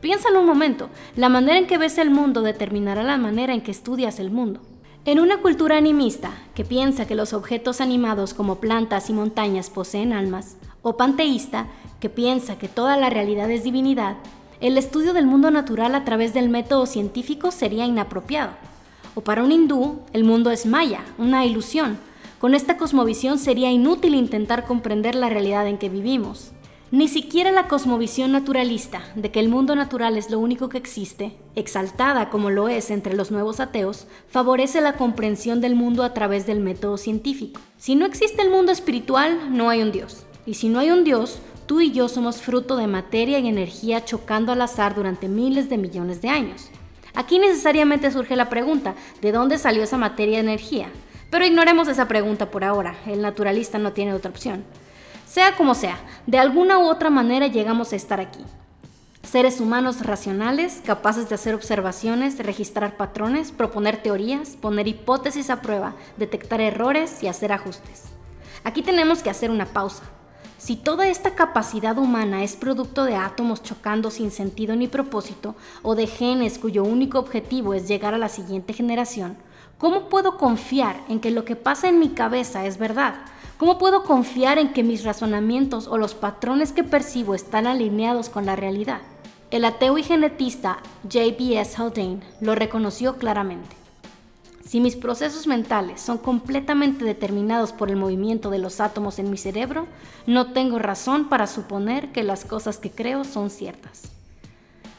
Piénsalo 0.00 0.40
un 0.40 0.46
momento, 0.46 0.90
la 1.16 1.28
manera 1.28 1.58
en 1.58 1.66
que 1.66 1.76
ves 1.76 1.98
el 1.98 2.10
mundo 2.10 2.42
determinará 2.42 3.02
la 3.02 3.16
manera 3.16 3.52
en 3.52 3.62
que 3.62 3.72
estudias 3.72 4.20
el 4.20 4.30
mundo. 4.30 4.60
En 5.04 5.18
una 5.18 5.38
cultura 5.38 5.76
animista, 5.76 6.30
que 6.54 6.64
piensa 6.64 7.06
que 7.06 7.16
los 7.16 7.32
objetos 7.32 7.80
animados 7.80 8.32
como 8.32 8.60
plantas 8.60 9.10
y 9.10 9.12
montañas 9.12 9.70
poseen 9.70 10.12
almas, 10.12 10.56
o 10.82 10.96
panteísta, 10.96 11.66
que 11.98 12.08
piensa 12.08 12.58
que 12.58 12.68
toda 12.68 12.96
la 12.96 13.10
realidad 13.10 13.50
es 13.50 13.64
divinidad, 13.64 14.16
el 14.60 14.78
estudio 14.78 15.14
del 15.14 15.26
mundo 15.26 15.50
natural 15.50 15.96
a 15.96 16.04
través 16.04 16.32
del 16.32 16.48
método 16.48 16.86
científico 16.86 17.50
sería 17.50 17.84
inapropiado. 17.84 18.52
O 19.16 19.22
para 19.22 19.42
un 19.42 19.50
hindú, 19.50 20.00
el 20.12 20.22
mundo 20.22 20.52
es 20.52 20.64
maya, 20.64 21.00
una 21.18 21.44
ilusión. 21.44 21.98
Con 22.38 22.54
esta 22.54 22.76
cosmovisión 22.76 23.38
sería 23.38 23.72
inútil 23.72 24.14
intentar 24.14 24.64
comprender 24.64 25.16
la 25.16 25.28
realidad 25.28 25.66
en 25.66 25.78
que 25.78 25.88
vivimos. 25.88 26.52
Ni 26.90 27.06
siquiera 27.06 27.52
la 27.52 27.68
cosmovisión 27.68 28.32
naturalista 28.32 29.02
de 29.14 29.30
que 29.30 29.40
el 29.40 29.50
mundo 29.50 29.76
natural 29.76 30.16
es 30.16 30.30
lo 30.30 30.38
único 30.38 30.70
que 30.70 30.78
existe, 30.78 31.36
exaltada 31.54 32.30
como 32.30 32.48
lo 32.48 32.70
es 32.70 32.90
entre 32.90 33.14
los 33.14 33.30
nuevos 33.30 33.60
ateos, 33.60 34.06
favorece 34.30 34.80
la 34.80 34.94
comprensión 34.94 35.60
del 35.60 35.74
mundo 35.74 36.02
a 36.02 36.14
través 36.14 36.46
del 36.46 36.60
método 36.60 36.96
científico. 36.96 37.60
Si 37.76 37.94
no 37.94 38.06
existe 38.06 38.40
el 38.40 38.48
mundo 38.48 38.72
espiritual, 38.72 39.54
no 39.54 39.68
hay 39.68 39.82
un 39.82 39.92
Dios. 39.92 40.24
Y 40.46 40.54
si 40.54 40.70
no 40.70 40.78
hay 40.78 40.90
un 40.90 41.04
Dios, 41.04 41.40
tú 41.66 41.82
y 41.82 41.92
yo 41.92 42.08
somos 42.08 42.40
fruto 42.40 42.78
de 42.78 42.86
materia 42.86 43.38
y 43.38 43.48
energía 43.48 44.06
chocando 44.06 44.52
al 44.52 44.62
azar 44.62 44.94
durante 44.94 45.28
miles 45.28 45.68
de 45.68 45.76
millones 45.76 46.22
de 46.22 46.30
años. 46.30 46.70
Aquí 47.14 47.38
necesariamente 47.38 48.10
surge 48.10 48.34
la 48.34 48.48
pregunta, 48.48 48.94
¿de 49.20 49.30
dónde 49.30 49.58
salió 49.58 49.82
esa 49.82 49.98
materia 49.98 50.38
y 50.38 50.40
energía? 50.40 50.88
Pero 51.28 51.44
ignoremos 51.44 51.86
esa 51.88 52.08
pregunta 52.08 52.50
por 52.50 52.64
ahora, 52.64 52.96
el 53.06 53.20
naturalista 53.20 53.76
no 53.76 53.92
tiene 53.92 54.14
otra 54.14 54.30
opción. 54.30 54.64
Sea 55.28 55.56
como 55.56 55.74
sea, 55.74 55.98
de 56.26 56.38
alguna 56.38 56.78
u 56.78 56.88
otra 56.88 57.10
manera 57.10 57.48
llegamos 57.48 57.92
a 57.92 57.96
estar 57.96 58.18
aquí. 58.18 58.42
Seres 59.22 59.60
humanos 59.60 60.06
racionales, 60.06 60.80
capaces 60.86 61.28
de 61.28 61.34
hacer 61.34 61.54
observaciones, 61.54 62.38
registrar 62.38 62.96
patrones, 62.96 63.52
proponer 63.52 64.02
teorías, 64.02 64.56
poner 64.56 64.88
hipótesis 64.88 65.50
a 65.50 65.60
prueba, 65.60 65.96
detectar 66.16 66.62
errores 66.62 67.22
y 67.22 67.26
hacer 67.26 67.52
ajustes. 67.52 68.04
Aquí 68.64 68.80
tenemos 68.80 69.22
que 69.22 69.28
hacer 69.28 69.50
una 69.50 69.66
pausa. 69.66 70.04
Si 70.56 70.76
toda 70.76 71.08
esta 71.08 71.34
capacidad 71.34 71.98
humana 71.98 72.42
es 72.42 72.56
producto 72.56 73.04
de 73.04 73.16
átomos 73.16 73.62
chocando 73.62 74.10
sin 74.10 74.30
sentido 74.30 74.76
ni 74.76 74.88
propósito, 74.88 75.56
o 75.82 75.94
de 75.94 76.06
genes 76.06 76.58
cuyo 76.58 76.84
único 76.84 77.18
objetivo 77.18 77.74
es 77.74 77.86
llegar 77.86 78.14
a 78.14 78.18
la 78.18 78.30
siguiente 78.30 78.72
generación, 78.72 79.36
¿cómo 79.76 80.08
puedo 80.08 80.38
confiar 80.38 80.96
en 81.10 81.20
que 81.20 81.30
lo 81.30 81.44
que 81.44 81.54
pasa 81.54 81.90
en 81.90 81.98
mi 81.98 82.08
cabeza 82.08 82.64
es 82.64 82.78
verdad? 82.78 83.14
¿Cómo 83.58 83.76
puedo 83.76 84.04
confiar 84.04 84.58
en 84.58 84.72
que 84.72 84.84
mis 84.84 85.02
razonamientos 85.02 85.88
o 85.88 85.98
los 85.98 86.14
patrones 86.14 86.70
que 86.70 86.84
percibo 86.84 87.34
están 87.34 87.66
alineados 87.66 88.28
con 88.28 88.46
la 88.46 88.54
realidad? 88.54 89.00
El 89.50 89.64
ateo 89.64 89.98
y 89.98 90.04
genetista 90.04 90.78
J.B.S. 91.02 91.74
Haldane 91.76 92.20
lo 92.40 92.54
reconoció 92.54 93.16
claramente. 93.16 93.74
Si 94.64 94.80
mis 94.80 94.94
procesos 94.94 95.48
mentales 95.48 96.00
son 96.00 96.18
completamente 96.18 97.04
determinados 97.04 97.72
por 97.72 97.90
el 97.90 97.96
movimiento 97.96 98.50
de 98.50 98.58
los 98.58 98.80
átomos 98.80 99.18
en 99.18 99.28
mi 99.28 99.36
cerebro, 99.36 99.88
no 100.28 100.52
tengo 100.52 100.78
razón 100.78 101.28
para 101.28 101.48
suponer 101.48 102.12
que 102.12 102.22
las 102.22 102.44
cosas 102.44 102.78
que 102.78 102.92
creo 102.92 103.24
son 103.24 103.50
ciertas. 103.50 104.12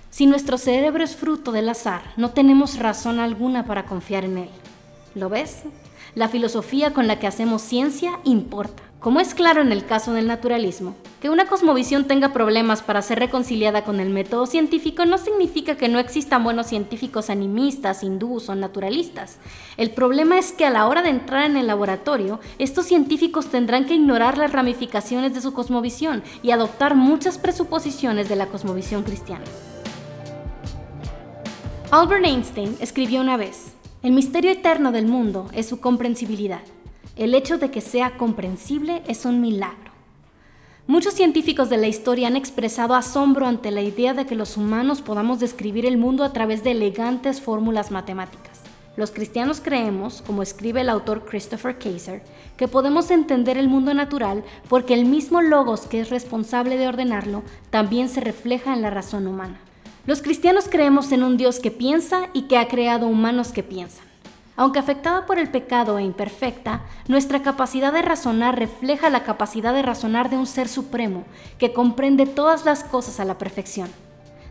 Si 0.10 0.26
nuestro 0.26 0.58
cerebro 0.58 1.02
es 1.02 1.16
fruto 1.16 1.54
del 1.54 1.70
azar, 1.70 2.02
no 2.18 2.32
tenemos 2.32 2.78
razón 2.78 3.20
alguna 3.20 3.66
para 3.66 3.86
confiar 3.86 4.26
en 4.26 4.40
él. 4.40 4.50
¿Lo 5.16 5.30
ves? 5.30 5.64
La 6.16 6.28
filosofía 6.28 6.94
con 6.94 7.08
la 7.08 7.20
que 7.20 7.28
hacemos 7.28 7.62
ciencia 7.62 8.20
importa. 8.24 8.84
Como 9.00 9.22
es 9.22 9.34
claro 9.34 9.62
en 9.62 9.72
el 9.72 9.86
caso 9.86 10.12
del 10.12 10.28
naturalismo, 10.28 10.94
que 11.22 11.30
una 11.30 11.46
cosmovisión 11.46 12.04
tenga 12.04 12.34
problemas 12.34 12.82
para 12.82 13.02
ser 13.02 13.20
reconciliada 13.20 13.86
con 13.86 14.02
el 14.02 14.10
método 14.10 14.46
científico 14.46 15.06
no 15.06 15.18
significa 15.18 15.78
que 15.78 15.88
no 15.88 16.00
existan 16.00 16.44
buenos 16.44 16.68
científicos 16.68 17.30
animistas, 17.30 18.04
hindús 18.04 18.50
o 18.50 18.56
naturalistas. 18.56 19.38
El 19.78 19.92
problema 19.92 20.38
es 20.38 20.52
que 20.52 20.66
a 20.66 20.70
la 20.70 20.86
hora 20.86 21.02
de 21.02 21.12
entrar 21.12 21.50
en 21.50 21.56
el 21.56 21.68
laboratorio, 21.68 22.42
estos 22.58 22.88
científicos 22.88 23.48
tendrán 23.48 23.86
que 23.86 23.96
ignorar 23.96 24.38
las 24.38 24.52
ramificaciones 24.52 25.34
de 25.34 25.40
su 25.40 25.54
cosmovisión 25.54 26.22
y 26.44 26.52
adoptar 26.52 26.96
muchas 26.96 27.38
presuposiciones 27.38 28.28
de 28.28 28.36
la 28.36 28.48
cosmovisión 28.48 29.04
cristiana. 29.04 29.46
Albert 31.92 32.26
Einstein 32.26 32.76
escribió 32.82 33.22
una 33.22 33.38
vez, 33.38 33.74
el 34.02 34.14
misterio 34.14 34.52
eterno 34.52 34.94
del 34.94 35.08
mundo 35.08 35.50
es 35.54 35.68
su 35.68 35.82
comprensibilidad. 35.82 36.62
El 37.18 37.36
hecho 37.36 37.58
de 37.58 37.70
que 37.70 37.82
sea 37.82 38.18
comprensible 38.18 39.04
es 39.10 39.26
un 39.26 39.42
milagro. 39.42 39.92
Muchos 40.88 41.16
científicos 41.16 41.70
de 41.70 41.76
la 41.76 41.88
historia 41.88 42.28
han 42.28 42.38
expresado 42.38 42.96
asombro 42.96 43.46
ante 43.46 43.72
la 43.72 43.82
idea 43.82 44.14
de 44.14 44.26
que 44.26 44.36
los 44.36 44.56
humanos 44.56 45.02
podamos 45.02 45.42
describir 45.42 45.86
el 45.86 45.98
mundo 45.98 46.24
a 46.24 46.32
través 46.32 46.64
de 46.64 46.72
elegantes 46.72 47.42
fórmulas 47.42 47.92
matemáticas. 47.92 48.62
Los 48.96 49.12
cristianos 49.12 49.60
creemos, 49.60 50.22
como 50.22 50.44
escribe 50.44 50.80
el 50.80 50.90
autor 50.90 51.26
Christopher 51.26 51.78
Kaiser, 51.78 52.24
que 52.56 52.70
podemos 52.70 53.12
entender 53.12 53.58
el 53.58 53.68
mundo 53.68 53.94
natural 53.94 54.46
porque 54.70 54.94
el 54.94 55.04
mismo 55.04 55.42
logos 55.42 55.88
que 55.88 56.00
es 56.00 56.10
responsable 56.10 56.78
de 56.78 56.88
ordenarlo 56.88 57.44
también 57.70 58.08
se 58.08 58.22
refleja 58.22 58.74
en 58.74 58.82
la 58.82 58.92
razón 58.92 59.28
humana. 59.28 59.60
Los 60.06 60.22
cristianos 60.22 60.68
creemos 60.70 61.12
en 61.12 61.24
un 61.24 61.38
Dios 61.38 61.60
que 61.60 61.72
piensa 61.72 62.30
y 62.34 62.44
que 62.44 62.58
ha 62.58 62.68
creado 62.68 63.08
humanos 63.08 63.52
que 63.52 63.64
piensan. 63.64 64.06
Aunque 64.56 64.80
afectada 64.80 65.26
por 65.26 65.40
el 65.40 65.50
pecado 65.50 65.98
e 65.98 66.04
imperfecta, 66.04 66.82
nuestra 67.08 67.42
capacidad 67.42 67.94
de 67.94 68.02
razonar 68.02 68.60
refleja 68.60 69.10
la 69.10 69.24
capacidad 69.24 69.74
de 69.74 69.82
razonar 69.82 70.30
de 70.30 70.38
un 70.38 70.48
ser 70.48 70.68
supremo 70.68 71.24
que 71.58 71.72
comprende 71.72 72.26
todas 72.26 72.66
las 72.66 72.84
cosas 72.84 73.20
a 73.20 73.26
la 73.26 73.38
perfección. 73.38 73.90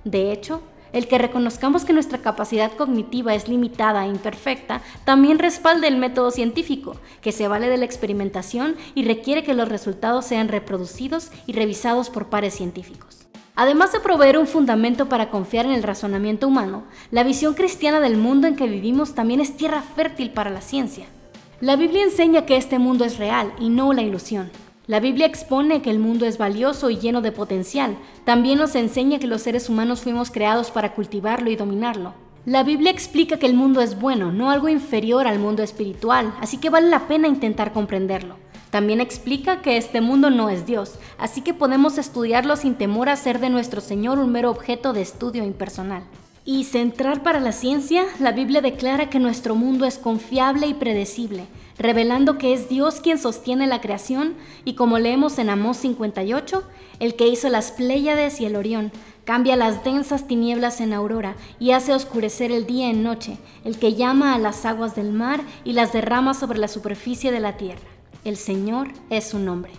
De 0.04 0.32
hecho, 0.32 0.62
el 0.92 1.08
que 1.08 1.18
reconozcamos 1.18 1.84
que 1.84 1.92
nuestra 1.92 2.18
capacidad 2.18 2.72
cognitiva 2.72 3.34
es 3.34 3.48
limitada 3.48 4.06
e 4.06 4.08
imperfecta 4.08 4.80
también 5.04 5.38
respalda 5.38 5.86
el 5.86 5.98
método 5.98 6.30
científico, 6.30 6.96
que 7.20 7.32
se 7.32 7.48
vale 7.48 7.68
de 7.68 7.76
la 7.76 7.84
experimentación 7.84 8.76
y 8.94 9.04
requiere 9.04 9.44
que 9.44 9.54
los 9.54 9.68
resultados 9.68 10.24
sean 10.24 10.48
reproducidos 10.48 11.30
y 11.46 11.52
revisados 11.52 12.08
por 12.08 12.26
pares 12.26 12.54
científicos. 12.54 13.17
Además 13.60 13.90
de 13.90 13.98
proveer 13.98 14.38
un 14.38 14.46
fundamento 14.46 15.08
para 15.08 15.30
confiar 15.30 15.66
en 15.66 15.72
el 15.72 15.82
razonamiento 15.82 16.46
humano, 16.46 16.84
la 17.10 17.24
visión 17.24 17.54
cristiana 17.54 17.98
del 17.98 18.16
mundo 18.16 18.46
en 18.46 18.54
que 18.54 18.68
vivimos 18.68 19.16
también 19.16 19.40
es 19.40 19.56
tierra 19.56 19.82
fértil 19.82 20.30
para 20.30 20.48
la 20.48 20.60
ciencia. 20.60 21.06
La 21.60 21.74
Biblia 21.74 22.04
enseña 22.04 22.46
que 22.46 22.56
este 22.56 22.78
mundo 22.78 23.04
es 23.04 23.18
real 23.18 23.52
y 23.58 23.68
no 23.68 23.92
la 23.92 24.02
ilusión. 24.02 24.48
La 24.86 25.00
Biblia 25.00 25.26
expone 25.26 25.82
que 25.82 25.90
el 25.90 25.98
mundo 25.98 26.24
es 26.24 26.38
valioso 26.38 26.88
y 26.88 26.98
lleno 26.98 27.20
de 27.20 27.32
potencial. 27.32 27.98
También 28.24 28.60
nos 28.60 28.76
enseña 28.76 29.18
que 29.18 29.26
los 29.26 29.42
seres 29.42 29.68
humanos 29.68 30.02
fuimos 30.02 30.30
creados 30.30 30.70
para 30.70 30.94
cultivarlo 30.94 31.50
y 31.50 31.56
dominarlo. 31.56 32.14
La 32.46 32.62
Biblia 32.62 32.92
explica 32.92 33.40
que 33.40 33.46
el 33.46 33.54
mundo 33.54 33.80
es 33.80 33.98
bueno, 33.98 34.30
no 34.30 34.52
algo 34.52 34.68
inferior 34.68 35.26
al 35.26 35.40
mundo 35.40 35.64
espiritual, 35.64 36.32
así 36.40 36.58
que 36.58 36.70
vale 36.70 36.90
la 36.90 37.08
pena 37.08 37.26
intentar 37.26 37.72
comprenderlo. 37.72 38.36
También 38.70 39.00
explica 39.00 39.62
que 39.62 39.76
este 39.76 40.00
mundo 40.00 40.30
no 40.30 40.50
es 40.50 40.66
Dios, 40.66 40.94
así 41.18 41.40
que 41.40 41.54
podemos 41.54 41.96
estudiarlo 41.96 42.56
sin 42.56 42.74
temor 42.74 43.08
a 43.08 43.16
ser 43.16 43.40
de 43.40 43.48
nuestro 43.48 43.80
Señor 43.80 44.18
un 44.18 44.30
mero 44.30 44.50
objeto 44.50 44.92
de 44.92 45.00
estudio 45.00 45.42
impersonal. 45.44 46.02
Y 46.44 46.64
centrar 46.64 47.22
para 47.22 47.40
la 47.40 47.52
ciencia, 47.52 48.04
la 48.20 48.32
Biblia 48.32 48.62
declara 48.62 49.10
que 49.10 49.18
nuestro 49.18 49.54
mundo 49.54 49.84
es 49.84 49.98
confiable 49.98 50.66
y 50.66 50.74
predecible, 50.74 51.46
revelando 51.78 52.38
que 52.38 52.52
es 52.52 52.68
Dios 52.68 53.00
quien 53.00 53.18
sostiene 53.18 53.66
la 53.66 53.80
creación 53.80 54.34
y 54.64 54.74
como 54.74 54.98
leemos 54.98 55.38
en 55.38 55.50
Amós 55.50 55.76
58, 55.78 56.62
el 57.00 57.16
que 57.16 57.28
hizo 57.28 57.48
las 57.48 57.70
Pléyades 57.70 58.40
y 58.40 58.46
el 58.46 58.56
Orión, 58.56 58.92
cambia 59.24 59.56
las 59.56 59.84
densas 59.84 60.26
tinieblas 60.26 60.80
en 60.80 60.94
aurora 60.94 61.36
y 61.60 61.72
hace 61.72 61.92
oscurecer 61.92 62.50
el 62.50 62.66
día 62.66 62.88
en 62.88 63.02
noche, 63.02 63.36
el 63.64 63.78
que 63.78 63.94
llama 63.94 64.34
a 64.34 64.38
las 64.38 64.64
aguas 64.64 64.94
del 64.94 65.12
mar 65.12 65.42
y 65.64 65.74
las 65.74 65.92
derrama 65.92 66.32
sobre 66.32 66.58
la 66.58 66.68
superficie 66.68 67.30
de 67.30 67.40
la 67.40 67.58
tierra. 67.58 67.97
El 68.24 68.36
Señor 68.36 68.88
es 69.10 69.28
su 69.28 69.38
nombre. 69.38 69.72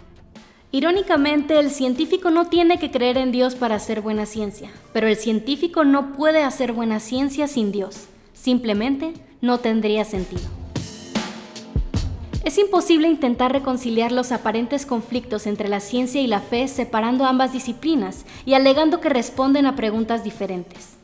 Irónicamente, 0.72 1.60
el 1.60 1.72
científico 1.72 2.32
no 2.32 2.48
tiene 2.48 2.80
que 2.80 2.90
creer 2.92 3.18
en 3.18 3.32
Dios 3.32 3.56
para 3.56 3.76
hacer 3.76 4.02
buena 4.02 4.26
ciencia, 4.26 4.70
pero 4.94 5.08
el 5.08 5.18
científico 5.18 5.84
no 5.84 6.14
puede 6.14 6.44
hacer 6.44 6.72
buena 6.74 7.00
ciencia 7.00 7.48
sin 7.48 7.72
Dios. 7.72 8.06
Simplemente 8.34 9.14
no 9.42 9.58
tendría 9.58 10.06
sentido. 10.06 10.44
Es 12.46 12.58
imposible 12.58 13.10
intentar 13.10 13.52
reconciliar 13.52 14.12
los 14.12 14.32
aparentes 14.32 14.86
conflictos 14.86 15.46
entre 15.46 15.68
la 15.68 15.82
ciencia 15.82 16.22
y 16.22 16.28
la 16.28 16.40
fe 16.40 16.68
separando 16.68 17.26
ambas 17.26 17.52
disciplinas 17.52 18.26
y 18.46 18.54
alegando 18.54 19.02
que 19.02 19.10
responden 19.10 19.66
a 19.66 19.76
preguntas 19.76 20.24
diferentes. 20.24 20.98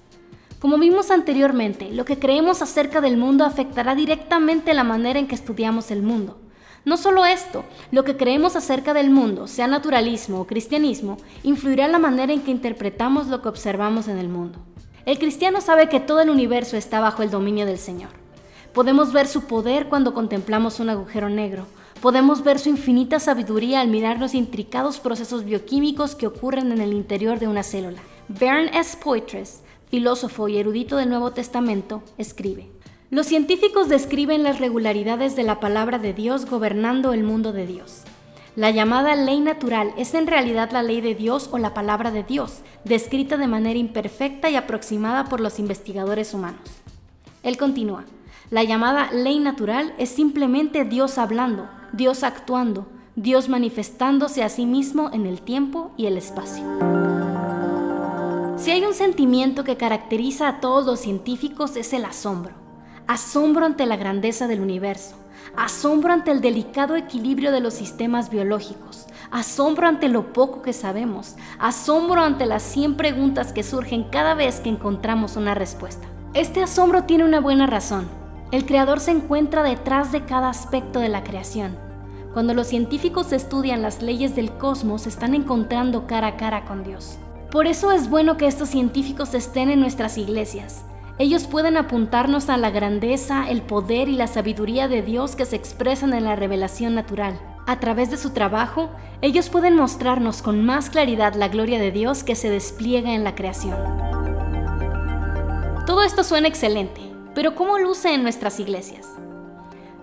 Como 0.59 0.77
vimos 0.77 1.11
anteriormente, 1.11 1.89
lo 1.91 2.05
que 2.05 2.17
creemos 2.17 2.61
acerca 2.61 3.01
del 3.01 3.17
mundo 3.17 3.43
afectará 3.43 3.93
directamente 3.93 4.73
la 4.73 4.83
manera 4.83 5.19
en 5.19 5.27
que 5.27 5.35
estudiamos 5.35 5.91
el 5.91 6.01
mundo. 6.01 6.39
No 6.85 6.97
solo 6.97 7.25
esto, 7.25 7.65
lo 7.91 8.03
que 8.03 8.15
creemos 8.15 8.55
acerca 8.55 8.93
del 8.93 9.09
mundo, 9.09 9.47
sea 9.47 9.65
naturalismo 9.65 10.39
o 10.39 10.45
cristianismo, 10.45 11.17
influirá 11.41 11.85
en 11.85 11.91
la 11.91 11.97
manera 11.97 12.31
en 12.31 12.41
que 12.41 12.51
interpretamos 12.51 13.25
lo 13.25 13.41
que 13.41 13.49
observamos 13.49 14.07
en 14.07 14.19
el 14.19 14.29
mundo. 14.29 14.59
El 15.07 15.17
cristiano 15.17 15.61
sabe 15.61 15.89
que 15.89 15.99
todo 15.99 16.21
el 16.21 16.29
universo 16.29 16.77
está 16.77 16.99
bajo 16.99 17.23
el 17.23 17.31
dominio 17.31 17.65
del 17.65 17.79
Señor. 17.79 18.11
Podemos 18.71 19.13
ver 19.13 19.27
su 19.27 19.45
poder 19.45 19.87
cuando 19.87 20.13
contemplamos 20.13 20.79
un 20.79 20.89
agujero 20.89 21.27
negro. 21.27 21.65
Podemos 22.01 22.43
ver 22.43 22.59
su 22.59 22.69
infinita 22.69 23.19
sabiduría 23.19 23.81
al 23.81 23.87
mirar 23.87 24.19
los 24.19 24.35
intricados 24.35 24.99
procesos 24.99 25.43
bioquímicos 25.43 26.13
que 26.13 26.27
ocurren 26.27 26.71
en 26.71 26.81
el 26.81 26.93
interior 26.93 27.39
de 27.39 27.47
una 27.47 27.63
célula. 27.63 27.99
Baron 28.27 28.67
S. 28.67 28.97
Poitras, 29.03 29.63
filósofo 29.89 30.47
y 30.49 30.57
erudito 30.57 30.97
del 30.97 31.09
Nuevo 31.09 31.31
Testamento, 31.31 32.03
escribe, 32.19 32.69
los 33.11 33.27
científicos 33.27 33.87
describen 33.87 34.41
las 34.41 34.59
regularidades 34.59 35.35
de 35.35 35.43
la 35.43 35.59
palabra 35.59 35.99
de 35.99 36.13
Dios 36.13 36.49
gobernando 36.49 37.13
el 37.13 37.23
mundo 37.23 37.51
de 37.51 37.67
Dios. 37.67 38.01
La 38.55 38.71
llamada 38.71 39.15
ley 39.15 39.41
natural 39.41 39.93
es 39.95 40.15
en 40.15 40.25
realidad 40.25 40.71
la 40.71 40.81
ley 40.81 41.01
de 41.01 41.13
Dios 41.13 41.49
o 41.51 41.59
la 41.59 41.75
palabra 41.75 42.09
de 42.09 42.23
Dios, 42.23 42.61
descrita 42.83 43.37
de 43.37 43.47
manera 43.47 43.77
imperfecta 43.77 44.49
y 44.49 44.55
aproximada 44.55 45.25
por 45.25 45.39
los 45.39 45.59
investigadores 45.59 46.33
humanos. 46.33 46.61
Él 47.43 47.57
continúa, 47.57 48.05
la 48.49 48.63
llamada 48.63 49.11
ley 49.11 49.37
natural 49.37 49.93
es 49.99 50.09
simplemente 50.09 50.83
Dios 50.83 51.19
hablando, 51.19 51.69
Dios 51.93 52.23
actuando, 52.23 52.87
Dios 53.15 53.49
manifestándose 53.49 54.41
a 54.41 54.49
sí 54.49 54.65
mismo 54.65 55.11
en 55.13 55.27
el 55.27 55.41
tiempo 55.41 55.91
y 55.95 56.07
el 56.07 56.17
espacio. 56.17 56.63
Si 58.57 58.71
hay 58.71 58.83
un 58.83 58.95
sentimiento 58.95 59.63
que 59.63 59.77
caracteriza 59.77 60.47
a 60.47 60.59
todos 60.59 60.87
los 60.87 60.99
científicos 60.99 61.75
es 61.75 61.93
el 61.93 62.05
asombro 62.05 62.64
asombro 63.07 63.65
ante 63.65 63.85
la 63.85 63.97
grandeza 63.97 64.47
del 64.47 64.61
universo, 64.61 65.15
asombro 65.55 66.11
ante 66.11 66.31
el 66.31 66.41
delicado 66.41 66.95
equilibrio 66.95 67.51
de 67.51 67.59
los 67.59 67.75
sistemas 67.75 68.29
biológicos, 68.29 69.05
asombro 69.31 69.87
ante 69.87 70.09
lo 70.09 70.33
poco 70.33 70.61
que 70.61 70.73
sabemos, 70.73 71.35
asombro 71.59 72.21
ante 72.21 72.45
las 72.45 72.63
100 72.63 72.97
preguntas 72.97 73.53
que 73.53 73.63
surgen 73.63 74.05
cada 74.05 74.33
vez 74.33 74.59
que 74.59 74.69
encontramos 74.69 75.35
una 75.35 75.53
respuesta. 75.53 76.07
Este 76.33 76.63
asombro 76.63 77.03
tiene 77.03 77.25
una 77.25 77.39
buena 77.39 77.67
razón. 77.67 78.07
El 78.51 78.65
creador 78.65 78.99
se 78.99 79.11
encuentra 79.11 79.63
detrás 79.63 80.11
de 80.11 80.25
cada 80.25 80.49
aspecto 80.49 80.99
de 80.99 81.09
la 81.09 81.23
creación. 81.23 81.77
Cuando 82.33 82.53
los 82.53 82.67
científicos 82.67 83.31
estudian 83.31 83.81
las 83.81 84.01
leyes 84.01 84.35
del 84.35 84.51
cosmos, 84.57 85.07
están 85.07 85.35
encontrando 85.35 86.07
cara 86.07 86.27
a 86.27 86.37
cara 86.37 86.65
con 86.65 86.83
Dios. 86.83 87.17
Por 87.51 87.67
eso 87.67 87.91
es 87.91 88.09
bueno 88.09 88.35
que 88.35 88.47
estos 88.47 88.69
científicos 88.69 89.33
estén 89.33 89.69
en 89.69 89.79
nuestras 89.79 90.17
iglesias, 90.17 90.83
ellos 91.17 91.47
pueden 91.47 91.77
apuntarnos 91.77 92.49
a 92.49 92.57
la 92.57 92.71
grandeza, 92.71 93.49
el 93.49 93.61
poder 93.61 94.09
y 94.09 94.17
la 94.17 94.27
sabiduría 94.27 94.89
de 94.89 95.01
Dios 95.01 95.37
que 95.37 95.45
se 95.45 95.55
expresan 95.55 96.13
en 96.13 96.25
la 96.25 96.35
revelación 96.35 96.93
natural. 96.93 97.39
A 97.67 97.79
través 97.79 98.11
de 98.11 98.17
su 98.17 98.31
trabajo, 98.31 98.89
ellos 99.21 99.49
pueden 99.49 99.77
mostrarnos 99.77 100.41
con 100.41 100.65
más 100.65 100.89
claridad 100.89 101.33
la 101.35 101.47
gloria 101.47 101.79
de 101.79 101.91
Dios 101.91 102.23
que 102.25 102.35
se 102.35 102.49
despliega 102.49 103.13
en 103.13 103.23
la 103.23 103.33
creación. 103.33 103.77
Todo 105.87 106.03
esto 106.03 106.25
suena 106.25 106.49
excelente, 106.49 107.01
pero 107.33 107.55
¿cómo 107.55 107.79
luce 107.79 108.13
en 108.13 108.21
nuestras 108.21 108.59
iglesias? 108.59 109.07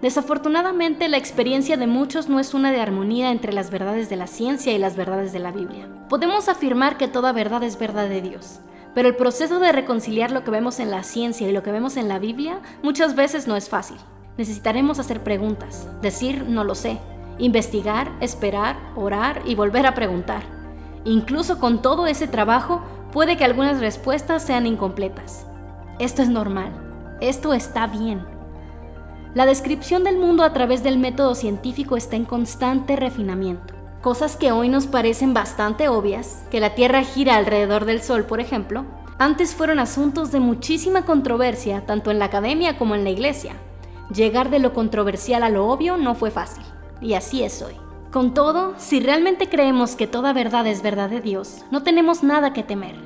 Desafortunadamente, 0.00 1.08
la 1.08 1.18
experiencia 1.18 1.76
de 1.76 1.86
muchos 1.86 2.30
no 2.30 2.40
es 2.40 2.54
una 2.54 2.72
de 2.72 2.80
armonía 2.80 3.30
entre 3.30 3.52
las 3.52 3.70
verdades 3.70 4.08
de 4.08 4.16
la 4.16 4.26
ciencia 4.26 4.72
y 4.72 4.78
las 4.78 4.96
verdades 4.96 5.32
de 5.34 5.40
la 5.40 5.52
Biblia. 5.52 5.88
Podemos 6.08 6.48
afirmar 6.48 6.96
que 6.96 7.06
toda 7.06 7.32
verdad 7.32 7.62
es 7.62 7.78
verdad 7.78 8.08
de 8.08 8.22
Dios, 8.22 8.60
pero 8.94 9.08
el 9.08 9.16
proceso 9.16 9.58
de 9.58 9.72
reconciliar 9.72 10.30
lo 10.30 10.44
que 10.44 10.50
vemos 10.50 10.80
en 10.80 10.90
la 10.90 11.02
ciencia 11.02 11.48
y 11.48 11.52
lo 11.52 11.62
que 11.62 11.72
vemos 11.72 11.96
en 11.96 12.08
la 12.08 12.18
Biblia 12.18 12.60
muchas 12.82 13.14
veces 13.14 13.46
no 13.46 13.56
es 13.56 13.68
fácil. 13.68 13.96
Necesitaremos 14.36 14.98
hacer 14.98 15.22
preguntas, 15.22 15.88
decir 16.00 16.44
no 16.48 16.64
lo 16.64 16.74
sé, 16.74 16.98
investigar, 17.38 18.10
esperar, 18.20 18.76
orar 18.96 19.42
y 19.44 19.54
volver 19.54 19.86
a 19.86 19.94
preguntar. 19.94 20.42
Incluso 21.04 21.58
con 21.58 21.82
todo 21.82 22.06
ese 22.06 22.28
trabajo, 22.28 22.82
puede 23.12 23.36
que 23.36 23.44
algunas 23.44 23.80
respuestas 23.80 24.42
sean 24.42 24.66
incompletas. 24.66 25.46
Esto 25.98 26.22
es 26.22 26.28
normal, 26.28 26.72
esto 27.20 27.52
está 27.52 27.86
bien. 27.86 28.24
La 29.34 29.46
descripción 29.46 30.04
del 30.04 30.18
mundo 30.18 30.44
a 30.44 30.52
través 30.52 30.82
del 30.82 30.98
método 30.98 31.34
científico 31.34 31.96
está 31.96 32.16
en 32.16 32.24
constante 32.24 32.96
refinamiento. 32.96 33.81
Cosas 34.02 34.34
que 34.34 34.50
hoy 34.50 34.68
nos 34.68 34.88
parecen 34.88 35.32
bastante 35.32 35.88
obvias, 35.88 36.42
que 36.50 36.58
la 36.58 36.74
Tierra 36.74 37.04
gira 37.04 37.36
alrededor 37.36 37.84
del 37.84 38.02
Sol, 38.02 38.24
por 38.24 38.40
ejemplo, 38.40 38.84
antes 39.16 39.54
fueron 39.54 39.78
asuntos 39.78 40.32
de 40.32 40.40
muchísima 40.40 41.04
controversia 41.04 41.86
tanto 41.86 42.10
en 42.10 42.18
la 42.18 42.24
academia 42.24 42.76
como 42.78 42.96
en 42.96 43.04
la 43.04 43.10
iglesia. 43.10 43.52
Llegar 44.12 44.50
de 44.50 44.58
lo 44.58 44.72
controversial 44.72 45.44
a 45.44 45.50
lo 45.50 45.68
obvio 45.68 45.98
no 45.98 46.16
fue 46.16 46.32
fácil, 46.32 46.64
y 47.00 47.14
así 47.14 47.44
es 47.44 47.62
hoy. 47.62 47.74
Con 48.10 48.34
todo, 48.34 48.74
si 48.76 48.98
realmente 48.98 49.48
creemos 49.48 49.94
que 49.94 50.08
toda 50.08 50.32
verdad 50.32 50.66
es 50.66 50.82
verdad 50.82 51.08
de 51.08 51.20
Dios, 51.20 51.62
no 51.70 51.84
tenemos 51.84 52.24
nada 52.24 52.52
que 52.52 52.64
temer. 52.64 52.96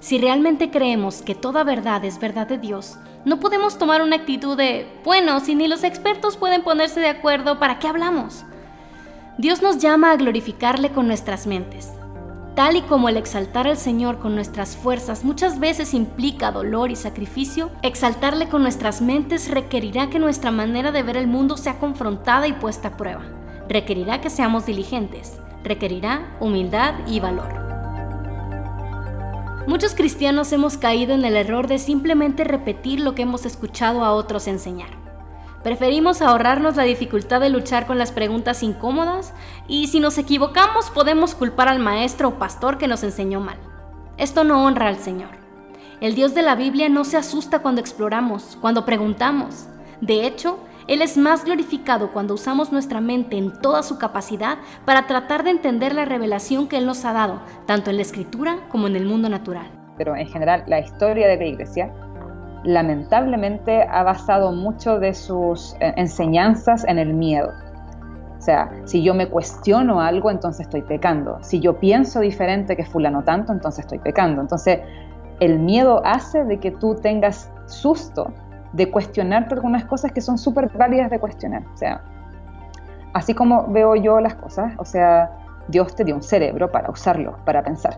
Si 0.00 0.18
realmente 0.18 0.70
creemos 0.70 1.22
que 1.22 1.34
toda 1.34 1.64
verdad 1.64 2.04
es 2.04 2.20
verdad 2.20 2.46
de 2.46 2.58
Dios, 2.58 2.98
no 3.24 3.40
podemos 3.40 3.78
tomar 3.78 4.02
una 4.02 4.16
actitud 4.16 4.58
de, 4.58 4.86
bueno, 5.06 5.40
si 5.40 5.54
ni 5.54 5.68
los 5.68 5.84
expertos 5.84 6.36
pueden 6.36 6.62
ponerse 6.62 7.00
de 7.00 7.08
acuerdo, 7.08 7.58
¿para 7.58 7.78
qué 7.78 7.88
hablamos? 7.88 8.44
Dios 9.36 9.62
nos 9.62 9.78
llama 9.78 10.12
a 10.12 10.16
glorificarle 10.16 10.90
con 10.90 11.08
nuestras 11.08 11.48
mentes. 11.48 11.92
Tal 12.54 12.76
y 12.76 12.82
como 12.82 13.08
el 13.08 13.16
exaltar 13.16 13.66
al 13.66 13.76
Señor 13.76 14.20
con 14.20 14.36
nuestras 14.36 14.76
fuerzas 14.76 15.24
muchas 15.24 15.58
veces 15.58 15.92
implica 15.92 16.52
dolor 16.52 16.92
y 16.92 16.96
sacrificio, 16.96 17.72
exaltarle 17.82 18.48
con 18.48 18.62
nuestras 18.62 19.02
mentes 19.02 19.50
requerirá 19.50 20.08
que 20.08 20.20
nuestra 20.20 20.52
manera 20.52 20.92
de 20.92 21.02
ver 21.02 21.16
el 21.16 21.26
mundo 21.26 21.56
sea 21.56 21.80
confrontada 21.80 22.46
y 22.46 22.52
puesta 22.52 22.88
a 22.88 22.96
prueba. 22.96 23.24
Requerirá 23.68 24.20
que 24.20 24.30
seamos 24.30 24.66
diligentes, 24.66 25.32
requerirá 25.64 26.36
humildad 26.38 26.94
y 27.08 27.18
valor. 27.18 27.52
Muchos 29.66 29.96
cristianos 29.96 30.52
hemos 30.52 30.76
caído 30.76 31.12
en 31.12 31.24
el 31.24 31.34
error 31.34 31.66
de 31.66 31.80
simplemente 31.80 32.44
repetir 32.44 33.00
lo 33.00 33.16
que 33.16 33.22
hemos 33.22 33.46
escuchado 33.46 34.04
a 34.04 34.12
otros 34.12 34.46
enseñar. 34.46 35.03
Preferimos 35.64 36.20
ahorrarnos 36.20 36.76
la 36.76 36.82
dificultad 36.82 37.40
de 37.40 37.48
luchar 37.48 37.86
con 37.86 37.96
las 37.96 38.12
preguntas 38.12 38.62
incómodas 38.62 39.32
y 39.66 39.86
si 39.86 39.98
nos 39.98 40.18
equivocamos 40.18 40.90
podemos 40.90 41.34
culpar 41.34 41.68
al 41.68 41.78
maestro 41.78 42.28
o 42.28 42.34
pastor 42.34 42.76
que 42.76 42.86
nos 42.86 43.02
enseñó 43.02 43.40
mal. 43.40 43.56
Esto 44.18 44.44
no 44.44 44.62
honra 44.62 44.88
al 44.88 44.98
Señor. 44.98 45.30
El 46.02 46.14
Dios 46.14 46.34
de 46.34 46.42
la 46.42 46.54
Biblia 46.54 46.90
no 46.90 47.04
se 47.04 47.16
asusta 47.16 47.60
cuando 47.60 47.80
exploramos, 47.80 48.58
cuando 48.60 48.84
preguntamos. 48.84 49.66
De 50.02 50.26
hecho, 50.26 50.58
Él 50.86 51.00
es 51.00 51.16
más 51.16 51.46
glorificado 51.46 52.12
cuando 52.12 52.34
usamos 52.34 52.70
nuestra 52.70 53.00
mente 53.00 53.38
en 53.38 53.58
toda 53.62 53.82
su 53.82 53.96
capacidad 53.96 54.58
para 54.84 55.06
tratar 55.06 55.44
de 55.44 55.50
entender 55.50 55.94
la 55.94 56.04
revelación 56.04 56.68
que 56.68 56.76
Él 56.76 56.84
nos 56.84 57.06
ha 57.06 57.14
dado, 57.14 57.40
tanto 57.64 57.88
en 57.88 57.96
la 57.96 58.02
escritura 58.02 58.58
como 58.68 58.86
en 58.86 58.96
el 58.96 59.06
mundo 59.06 59.30
natural. 59.30 59.70
Pero 59.96 60.14
en 60.14 60.28
general, 60.28 60.64
la 60.66 60.80
historia 60.80 61.26
de 61.26 61.38
la 61.38 61.46
iglesia 61.46 61.90
lamentablemente 62.64 63.82
ha 63.82 64.02
basado 64.02 64.52
mucho 64.52 64.98
de 64.98 65.14
sus 65.14 65.74
eh, 65.80 65.92
enseñanzas 65.96 66.84
en 66.84 66.98
el 66.98 67.14
miedo. 67.14 67.50
O 68.38 68.42
sea, 68.42 68.70
si 68.84 69.02
yo 69.02 69.14
me 69.14 69.28
cuestiono 69.28 70.00
algo, 70.00 70.30
entonces 70.30 70.66
estoy 70.66 70.82
pecando. 70.82 71.38
Si 71.42 71.60
yo 71.60 71.78
pienso 71.78 72.20
diferente 72.20 72.76
que 72.76 72.84
fulano 72.84 73.22
tanto, 73.22 73.52
entonces 73.52 73.84
estoy 73.84 73.98
pecando. 73.98 74.42
Entonces, 74.42 74.80
el 75.40 75.58
miedo 75.58 76.02
hace 76.04 76.44
de 76.44 76.58
que 76.58 76.70
tú 76.70 76.94
tengas 76.94 77.50
susto 77.66 78.32
de 78.72 78.90
cuestionarte 78.90 79.54
algunas 79.54 79.84
cosas 79.84 80.12
que 80.12 80.20
son 80.20 80.36
súper 80.36 80.68
válidas 80.76 81.10
de 81.10 81.18
cuestionar. 81.18 81.62
O 81.72 81.76
sea, 81.76 82.02
así 83.12 83.34
como 83.34 83.66
veo 83.68 83.94
yo 83.94 84.20
las 84.20 84.34
cosas, 84.34 84.74
o 84.78 84.84
sea, 84.84 85.30
Dios 85.68 85.94
te 85.94 86.04
dio 86.04 86.14
un 86.14 86.22
cerebro 86.22 86.70
para 86.70 86.90
usarlo, 86.90 87.36
para 87.44 87.62
pensar. 87.62 87.96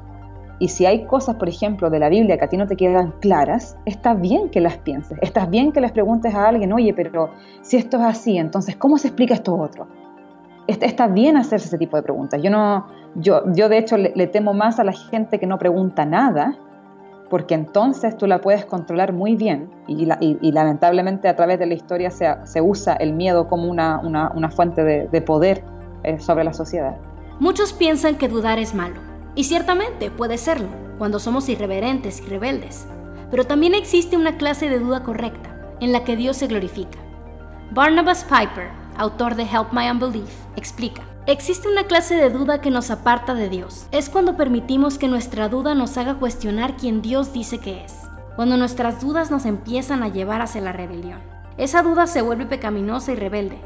Y 0.59 0.69
si 0.69 0.87
hay 0.87 1.05
cosas, 1.05 1.37
por 1.37 1.49
ejemplo, 1.49 1.91
de 1.91 1.99
la 1.99 2.09
Biblia 2.09 2.39
que 2.39 2.45
a 2.45 2.49
ti 2.49 2.57
no 2.57 2.67
te 2.67 2.77
quedan 2.77 3.13
claras, 3.21 3.77
está 3.85 4.15
bien 4.15 4.49
que 4.49 4.61
las 4.61 4.79
pienses, 4.79 5.19
está 5.21 5.45
bien 5.45 5.71
que 5.71 5.81
les 5.81 5.93
preguntes 5.93 6.35
a 6.35 6.49
alguien, 6.49 6.73
oye, 6.73 6.95
pero 6.95 7.31
si 7.61 7.77
esto 7.77 7.99
es 7.99 8.05
así, 8.05 8.39
entonces, 8.39 8.77
¿cómo 8.77 8.97
se 8.97 9.09
explica 9.09 9.35
esto 9.35 9.55
otro? 9.55 9.87
Está 10.67 11.07
bien 11.07 11.37
hacerse 11.37 11.69
ese 11.69 11.79
tipo 11.79 11.97
de 11.97 12.03
preguntas. 12.03 12.43
Yo, 12.43 12.51
no, 12.51 12.87
yo, 13.15 13.43
yo 13.53 13.69
de 13.69 13.79
hecho, 13.79 13.97
le, 13.97 14.27
temo 14.27 14.53
más 14.53 14.81
a 14.81 14.85
la 14.85 14.93
gente 14.93 15.39
que 15.39 15.47
no 15.47 15.59
pregunta 15.59 16.05
nada, 16.07 16.57
porque 17.29 17.55
entonces 17.55 18.17
tú 18.17 18.27
la 18.27 18.41
puedes 18.41 18.65
controlar 18.65 19.13
muy 19.13 19.37
bien 19.37 19.69
y, 19.87 20.07
lamentablemente 20.53 21.29
a 21.29 21.37
través 21.37 21.59
de 21.59 21.67
la 21.67 21.75
historia 21.75 22.11
se, 22.11 22.35
se 22.45 22.63
usa 22.63 22.95
el 22.95 23.13
miedo 23.13 23.47
como 23.47 23.69
una, 23.69 23.99
una, 23.99 24.31
una 24.35 24.49
fuente 24.49 24.83
de, 24.83 25.09
de 25.09 25.21
poder 25.21 25.63
eh, 26.03 26.19
sobre 26.19 26.45
la 26.45 26.53
sociedad. 26.53 26.97
Muchos 27.41 27.73
piensan 27.73 28.17
que 28.17 28.29
dudar 28.29 28.59
es 28.59 28.75
malo 28.75 29.16
y 29.37 29.45
ciertamente 29.45 30.11
puede 30.11 30.39
serlo, 30.39 30.69
cuando 30.99 31.21
somos 31.21 31.49
irreverentes 31.49 32.21
y 32.21 32.29
rebeldes. 32.29 32.87
Pero 33.31 33.45
también 33.45 33.75
existe 33.75 34.17
una 34.17 34.37
clase 34.37 34.69
de 34.69 34.81
duda 34.81 35.05
correcta, 35.05 35.77
en 35.81 35.93
la 35.93 36.03
que 36.03 36.17
Dios 36.17 36.39
se 36.39 36.49
glorifica. 36.49 36.99
Barnabas 37.71 38.25
Piper, 38.25 38.71
autor 38.97 39.37
de 39.37 39.45
Help 39.45 39.73
My 39.73 39.91
Unbelief, 39.91 40.33
explica, 40.57 41.03
existe 41.27 41.69
una 41.69 41.85
clase 41.85 42.17
de 42.17 42.31
duda 42.31 42.61
que 42.61 42.71
nos 42.71 42.91
aparta 42.91 43.35
de 43.35 43.49
Dios. 43.49 43.87
Es 43.93 44.09
cuando 44.09 44.37
permitimos 44.37 44.99
que 44.99 45.09
nuestra 45.09 45.49
duda 45.49 45.75
nos 45.75 45.99
haga 45.99 46.15
cuestionar 46.15 46.77
quién 46.77 47.03
Dios 47.03 47.33
dice 47.33 47.59
que 47.59 47.85
es. 47.85 47.95
Cuando 48.37 48.57
nuestras 48.57 49.01
dudas 49.01 49.31
nos 49.31 49.45
empiezan 49.45 50.03
a 50.03 50.09
llevar 50.09 50.41
hacia 50.41 50.61
la 50.61 50.73
rebelión. 50.73 51.21
Esa 51.59 51.83
duda 51.83 52.07
se 52.07 52.23
vuelve 52.23 52.47
pecaminosa 52.47 53.13
y 53.13 53.17
rebelde, 53.17 53.59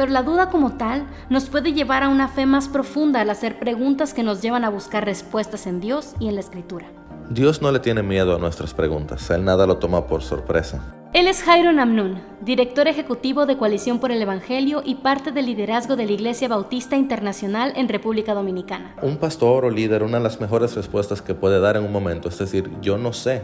pero 0.00 0.12
la 0.12 0.22
duda 0.22 0.48
como 0.48 0.78
tal 0.78 1.06
nos 1.28 1.50
puede 1.50 1.74
llevar 1.74 2.02
a 2.02 2.08
una 2.08 2.26
fe 2.26 2.46
más 2.46 2.68
profunda 2.68 3.20
al 3.20 3.28
hacer 3.28 3.58
preguntas 3.58 4.14
que 4.14 4.22
nos 4.22 4.40
llevan 4.40 4.64
a 4.64 4.70
buscar 4.70 5.04
respuestas 5.04 5.66
en 5.66 5.78
Dios 5.78 6.14
y 6.18 6.28
en 6.28 6.36
la 6.36 6.40
Escritura. 6.40 6.86
Dios 7.28 7.60
no 7.60 7.70
le 7.70 7.80
tiene 7.80 8.02
miedo 8.02 8.34
a 8.34 8.38
nuestras 8.38 8.72
preguntas, 8.72 9.28
Él 9.28 9.44
nada 9.44 9.66
lo 9.66 9.76
toma 9.76 10.06
por 10.06 10.22
sorpresa. 10.22 10.80
Él 11.12 11.26
es 11.26 11.42
Jairo 11.42 11.70
Namnun, 11.74 12.18
director 12.40 12.88
ejecutivo 12.88 13.44
de 13.44 13.58
Coalición 13.58 13.98
por 13.98 14.10
el 14.10 14.22
Evangelio 14.22 14.80
y 14.82 14.94
parte 14.94 15.32
del 15.32 15.44
liderazgo 15.44 15.96
de 15.96 16.06
la 16.06 16.12
Iglesia 16.12 16.48
Bautista 16.48 16.96
Internacional 16.96 17.74
en 17.76 17.86
República 17.90 18.32
Dominicana. 18.32 18.96
Un 19.02 19.18
pastor 19.18 19.66
o 19.66 19.70
líder, 19.70 20.02
una 20.02 20.16
de 20.16 20.24
las 20.24 20.40
mejores 20.40 20.74
respuestas 20.76 21.20
que 21.20 21.34
puede 21.34 21.60
dar 21.60 21.76
en 21.76 21.84
un 21.84 21.92
momento 21.92 22.30
es 22.30 22.38
decir, 22.38 22.70
yo 22.80 22.96
no 22.96 23.12
sé. 23.12 23.42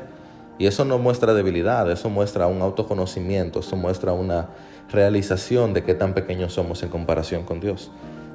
Y 0.58 0.66
eso 0.66 0.86
no 0.86 0.96
muestra 0.96 1.34
debilidad, 1.34 1.90
eso 1.90 2.08
muestra 2.08 2.46
un 2.46 2.62
autoconocimiento, 2.62 3.60
eso 3.60 3.76
muestra 3.76 4.14
una 4.14 4.48
realización 4.90 5.74
de 5.74 5.82
qué 5.82 5.94
tan 5.94 6.14
pequeños 6.14 6.52
somos 6.52 6.82
en 6.82 6.88
comparación 6.88 7.44
con 7.44 7.60
Dios. 7.60 7.90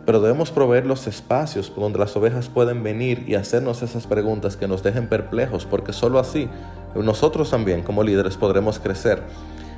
Pero 0.05 0.19
debemos 0.19 0.51
proveer 0.51 0.85
los 0.85 1.05
espacios 1.07 1.71
donde 1.75 1.99
las 1.99 2.15
ovejas 2.15 2.49
pueden 2.49 2.81
venir 2.83 3.23
y 3.27 3.35
hacernos 3.35 3.83
esas 3.83 4.07
preguntas 4.07 4.57
que 4.57 4.67
nos 4.67 4.81
dejen 4.81 5.07
perplejos, 5.07 5.65
porque 5.65 5.93
solo 5.93 6.19
así 6.19 6.49
nosotros 6.95 7.51
también 7.51 7.83
como 7.83 8.03
líderes 8.03 8.35
podremos 8.35 8.79
crecer. 8.79 9.21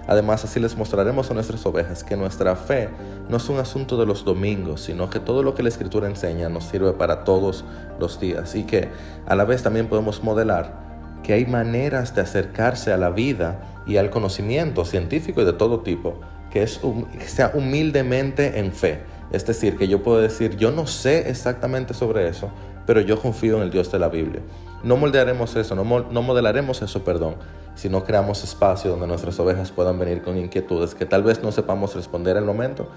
Además, 0.08 0.44
así 0.44 0.60
les 0.60 0.76
mostraremos 0.76 1.32
a 1.32 1.34
nuestras 1.34 1.66
ovejas 1.66 2.04
que 2.04 2.18
nuestra 2.18 2.56
fe 2.56 2.90
no 3.30 3.38
es 3.38 3.48
un 3.48 3.58
asunto 3.58 3.98
de 3.98 4.06
los 4.06 4.26
domingos, 4.26 4.82
sino 4.82 5.10
que 5.10 5.20
todo 5.20 5.44
lo 5.44 5.56
que 5.56 5.64
la 5.64 5.70
Escritura 5.70 6.08
enseña 6.08 6.50
nos 6.50 6.66
sirve 6.66 6.92
para 6.94 7.24
todos 7.24 7.64
los 8.00 8.20
días 8.20 8.56
y 8.56 8.64
que 8.64 8.90
a 9.26 9.36
la 9.36 9.46
vez 9.46 9.64
también 9.64 9.88
podemos 9.88 10.24
modelar 10.24 10.84
que 11.24 11.34
hay 11.34 11.46
maneras 11.46 12.14
de 12.16 12.22
acercarse 12.22 12.92
a 12.92 12.98
la 12.98 13.10
vida 13.10 13.82
y 13.86 13.96
al 13.96 14.10
conocimiento 14.10 14.84
científico 14.84 15.42
y 15.42 15.46
de 15.46 15.54
todo 15.54 15.80
tipo 15.80 16.20
que, 16.54 16.62
es 16.62 16.80
sea 17.26 17.52
humildemente 17.56 18.60
en 18.60 18.72
fe. 18.72 19.00
Es 19.32 19.44
decir, 19.44 19.76
que 19.76 19.88
yo 19.88 20.04
puedo 20.04 20.20
decir, 20.20 20.56
yo 20.56 20.70
no 20.70 20.86
sé 20.86 21.28
exactamente 21.28 21.96
sobre 21.96 22.28
eso, 22.28 22.52
pero 22.86 23.02
yo 23.02 23.20
confío 23.20 23.58
en 23.58 23.64
el 23.64 23.72
Dios 23.72 23.92
de 23.92 23.98
la 23.98 24.08
Biblia. 24.08 24.42
No 24.84 24.96
moldearemos 24.96 25.56
eso, 25.56 25.74
no, 25.74 25.84
no 25.84 26.22
modelaremos 26.22 26.84
eso, 26.84 27.04
perdón, 27.04 27.38
si 27.74 27.90
no 27.90 28.04
creamos 28.04 28.44
espacio 28.44 28.92
donde 28.92 29.08
nuestras 29.08 29.40
ovejas 29.40 29.72
puedan 29.72 29.98
venir 29.98 30.22
con 30.22 30.38
inquietudes 30.38 30.94
que 30.94 31.08
tal 31.08 31.24
vez 31.24 31.42
no 31.42 31.52
sepamos 31.52 31.96
responder 31.96 32.38
en 32.38 32.44
el 32.44 32.48
momento, 32.48 32.88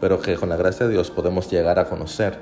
pero 0.00 0.20
que 0.20 0.34
con 0.34 0.48
la 0.48 0.56
gracia 0.56 0.86
de 0.86 0.92
Dios 0.94 1.12
podemos 1.12 1.48
llegar 1.48 1.78
a 1.78 1.84
conocer 1.84 2.36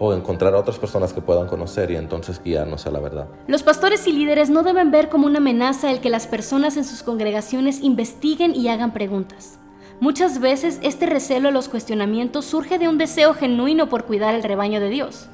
o 0.00 0.12
encontrar 0.12 0.54
a 0.54 0.58
otras 0.58 0.78
personas 0.78 1.12
que 1.12 1.20
puedan 1.20 1.46
conocer 1.46 1.92
y 1.92 1.96
entonces 1.96 2.40
guiarnos 2.42 2.88
a 2.88 2.90
la 2.90 2.98
verdad. 2.98 3.28
Los 3.46 3.62
pastores 3.62 4.04
y 4.08 4.12
líderes 4.12 4.50
no 4.50 4.64
deben 4.64 4.90
ver 4.90 5.10
como 5.10 5.26
una 5.26 5.38
amenaza 5.38 5.92
el 5.92 6.00
que 6.00 6.10
las 6.10 6.26
personas 6.26 6.76
en 6.76 6.84
sus 6.84 7.04
congregaciones 7.04 7.80
investiguen 7.82 8.56
y 8.56 8.68
hagan 8.68 8.92
preguntas. 8.92 9.60
Muchas 10.00 10.38
veces 10.38 10.78
este 10.82 11.06
recelo 11.06 11.48
a 11.48 11.52
los 11.52 11.68
cuestionamientos 11.68 12.44
surge 12.44 12.78
de 12.78 12.88
un 12.88 12.98
deseo 12.98 13.34
genuino 13.34 13.88
por 13.88 14.04
cuidar 14.04 14.32
el 14.36 14.44
rebaño 14.44 14.78
de 14.78 14.90
Dios. 14.90 15.26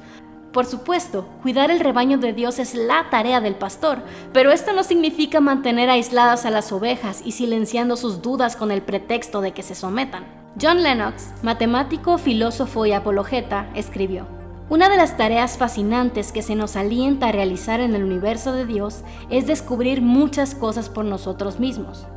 Por 0.51 0.65
supuesto, 0.65 1.27
cuidar 1.43 1.69
el 1.69 1.79
rebaño 1.79 2.17
de 2.17 2.33
Dios 2.33 2.57
es 2.57 2.73
la 2.73 3.11
tarea 3.11 3.41
del 3.41 3.53
pastor, 3.53 3.99
pero 4.33 4.51
esto 4.51 4.73
no 4.73 4.83
significa 4.83 5.39
mantener 5.39 5.91
aisladas 5.91 6.47
a 6.47 6.49
las 6.49 6.71
ovejas 6.71 7.21
y 7.23 7.33
silenciando 7.33 7.95
sus 7.95 8.23
dudas 8.23 8.55
con 8.55 8.71
el 8.71 8.81
pretexto 8.81 9.41
de 9.41 9.51
que 9.51 9.61
se 9.61 9.75
sometan. 9.75 10.25
John 10.59 10.81
Lennox, 10.81 11.31
matemático, 11.43 12.17
filósofo 12.17 12.87
y 12.87 12.93
apologeta, 12.93 13.69
escribió, 13.75 14.25
Una 14.69 14.89
de 14.89 14.97
las 14.97 15.15
tareas 15.15 15.59
fascinantes 15.59 16.31
que 16.31 16.41
se 16.41 16.55
nos 16.55 16.75
alienta 16.75 17.27
a 17.27 17.31
realizar 17.31 17.81
en 17.81 17.93
el 17.93 18.03
universo 18.03 18.51
de 18.51 18.65
Dios 18.65 19.03
es 19.29 19.45
descubrir 19.45 20.01
muchas 20.01 20.55
cosas 20.55 20.89
por 20.89 21.05
nosotros 21.05 21.59
mismos. 21.59 22.07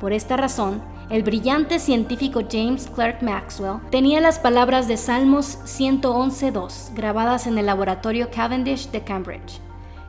Por 0.00 0.12
esta 0.12 0.36
razón, 0.36 0.80
el 1.10 1.22
brillante 1.22 1.78
científico 1.80 2.42
James 2.48 2.86
Clerk 2.94 3.22
Maxwell 3.22 3.80
tenía 3.90 4.20
las 4.20 4.38
palabras 4.38 4.86
de 4.86 4.96
Salmos 4.96 5.58
111.2 5.64 6.94
grabadas 6.94 7.46
en 7.46 7.58
el 7.58 7.66
laboratorio 7.66 8.30
Cavendish 8.30 8.90
de 8.90 9.02
Cambridge. 9.02 9.60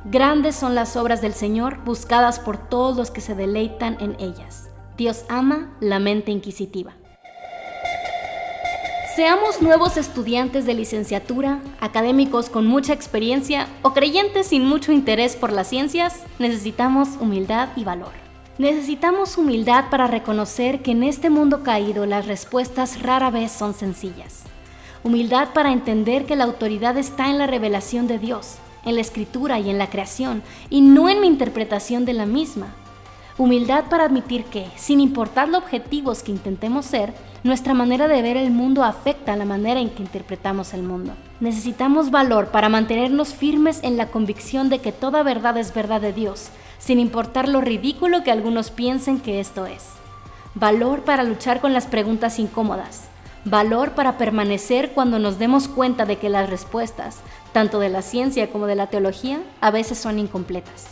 Grandes 0.05 0.55
son 0.55 0.75
las 0.75 0.95
obras 0.95 1.21
del 1.21 1.33
Señor 1.33 1.83
buscadas 1.83 2.39
por 2.39 2.57
todos 2.57 2.95
los 2.95 3.11
que 3.11 3.21
se 3.21 3.33
deleitan 3.33 3.97
en 3.99 4.15
ellas. 4.19 4.69
Dios 4.95 5.25
ama 5.27 5.75
la 5.79 5.99
mente 5.99 6.31
inquisitiva. 6.31 6.93
Seamos 9.15 9.61
nuevos 9.61 9.97
estudiantes 9.97 10.65
de 10.65 10.75
licenciatura, 10.75 11.59
académicos 11.81 12.49
con 12.49 12.67
mucha 12.67 12.93
experiencia 12.93 13.67
o 13.81 13.93
creyentes 13.93 14.47
sin 14.47 14.65
mucho 14.65 14.91
interés 14.91 15.35
por 15.35 15.51
las 15.51 15.67
ciencias, 15.67 16.23
necesitamos 16.37 17.17
humildad 17.19 17.69
y 17.75 17.83
valor. 17.83 18.28
Necesitamos 18.59 19.37
humildad 19.37 19.85
para 19.89 20.05
reconocer 20.07 20.81
que 20.81 20.91
en 20.91 21.03
este 21.03 21.29
mundo 21.29 21.63
caído 21.63 22.05
las 22.05 22.27
respuestas 22.27 23.01
rara 23.01 23.29
vez 23.29 23.53
son 23.53 23.73
sencillas. 23.73 24.43
Humildad 25.01 25.53
para 25.53 25.71
entender 25.71 26.25
que 26.25 26.35
la 26.35 26.43
autoridad 26.43 26.97
está 26.97 27.29
en 27.29 27.37
la 27.37 27.47
revelación 27.47 28.07
de 28.07 28.19
Dios, 28.19 28.57
en 28.83 28.95
la 28.95 29.01
escritura 29.01 29.59
y 29.59 29.69
en 29.69 29.77
la 29.77 29.89
creación, 29.89 30.43
y 30.69 30.81
no 30.81 31.07
en 31.07 31.21
mi 31.21 31.27
interpretación 31.27 32.03
de 32.03 32.11
la 32.11 32.25
misma. 32.25 32.67
Humildad 33.37 33.85
para 33.85 34.03
admitir 34.03 34.43
que, 34.43 34.67
sin 34.75 34.99
importar 34.99 35.47
los 35.47 35.63
objetivos 35.63 36.21
que 36.21 36.33
intentemos 36.33 36.85
ser, 36.85 37.13
nuestra 37.45 37.73
manera 37.73 38.09
de 38.09 38.21
ver 38.21 38.35
el 38.35 38.51
mundo 38.51 38.83
afecta 38.83 39.37
la 39.37 39.45
manera 39.45 39.79
en 39.79 39.89
que 39.89 40.03
interpretamos 40.03 40.73
el 40.73 40.83
mundo. 40.83 41.13
Necesitamos 41.39 42.11
valor 42.11 42.49
para 42.49 42.67
mantenernos 42.67 43.33
firmes 43.33 43.79
en 43.83 43.95
la 43.95 44.07
convicción 44.07 44.67
de 44.67 44.79
que 44.79 44.91
toda 44.91 45.23
verdad 45.23 45.55
es 45.55 45.73
verdad 45.73 46.01
de 46.01 46.11
Dios 46.11 46.49
sin 46.79 46.99
importar 46.99 47.47
lo 47.47 47.61
ridículo 47.61 48.23
que 48.23 48.31
algunos 48.31 48.71
piensen 48.71 49.19
que 49.19 49.39
esto 49.39 49.67
es. 49.67 49.85
Valor 50.55 51.01
para 51.01 51.23
luchar 51.23 51.61
con 51.61 51.73
las 51.73 51.85
preguntas 51.85 52.39
incómodas. 52.39 53.09
Valor 53.45 53.91
para 53.91 54.17
permanecer 54.17 54.91
cuando 54.91 55.19
nos 55.19 55.37
demos 55.37 55.67
cuenta 55.67 56.05
de 56.05 56.17
que 56.17 56.29
las 56.29 56.49
respuestas, 56.49 57.19
tanto 57.53 57.79
de 57.79 57.89
la 57.89 58.01
ciencia 58.01 58.49
como 58.49 58.65
de 58.65 58.75
la 58.75 58.87
teología, 58.87 59.39
a 59.61 59.69
veces 59.69 59.97
son 59.99 60.17
incompletas. 60.17 60.87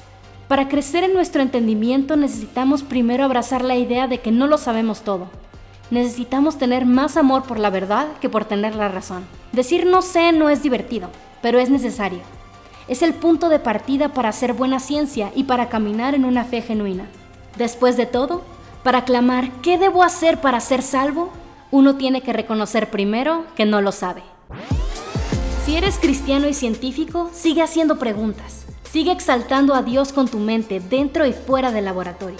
Para 0.47 0.69
crecer 0.69 1.04
en 1.04 1.13
nuestro 1.13 1.41
entendimiento 1.41 2.15
necesitamos 2.15 2.84
primero 2.84 3.26
abrazar 3.26 3.63
la 3.63 3.76
idea 3.76 4.08
de 4.08 4.19
que 4.19 4.32
no 4.32 4.47
lo 4.47 4.58
sabemos 4.58 5.02
todo. 5.02 5.28
Necesitamos 5.89 6.58
tener 6.58 6.86
más 6.86 7.17
amor 7.17 7.43
por 7.43 7.60
la 7.60 7.69
verdad 7.69 8.08
que 8.21 8.30
por 8.30 8.45
tener 8.45 8.76
la 8.76 8.88
razón. 8.88 9.26
Decir 9.52 9.86
no 9.86 10.02
sé 10.02 10.32
no 10.32 10.50
es 10.50 10.63
divertido, 10.63 11.10
pero 11.41 11.60
es 11.60 11.69
necesario. 11.69 12.37
Es 12.88 13.02
el 13.02 13.13
punto 13.13 13.50
de 13.50 13.60
partida 13.60 14.13
para 14.13 14.30
hacer 14.30 14.54
buena 14.54 14.80
ciencia 14.80 15.32
y 15.36 15.43
para 15.43 15.67
caminar 15.67 16.15
en 16.15 16.23
una 16.23 16.45
fe 16.45 16.62
genuina. 16.62 17.06
Después 17.58 17.97
de 17.97 18.06
todo, 18.06 18.43
para 18.84 19.04
clamar 19.04 19.52
¿qué 19.62 19.78
debo 19.78 20.04
hacer 20.04 20.39
para 20.39 20.62
ser 20.62 20.82
salvo? 20.82 21.30
Uno 21.69 21.97
tiene 21.97 22.21
que 22.21 22.32
reconocer 22.32 22.89
primero 22.89 23.45
que 23.56 23.65
no 23.65 23.82
lo 23.82 23.91
sabe. 23.91 24.23
Si 25.65 25.76
eres 25.76 26.00
cristiano 26.00 26.47
y 26.47 26.54
científico, 26.54 27.30
sigue 27.34 27.62
haciendo 27.62 28.00
preguntas. 28.00 28.65
Sigue 28.89 29.12
exaltando 29.12 29.76
a 29.76 29.82
Dios 29.82 30.13
con 30.13 30.30
tu 30.30 30.39
mente 30.39 30.80
dentro 30.80 31.26
y 31.26 31.34
fuera 31.34 31.73
del 31.73 31.84
laboratorio. 31.84 32.38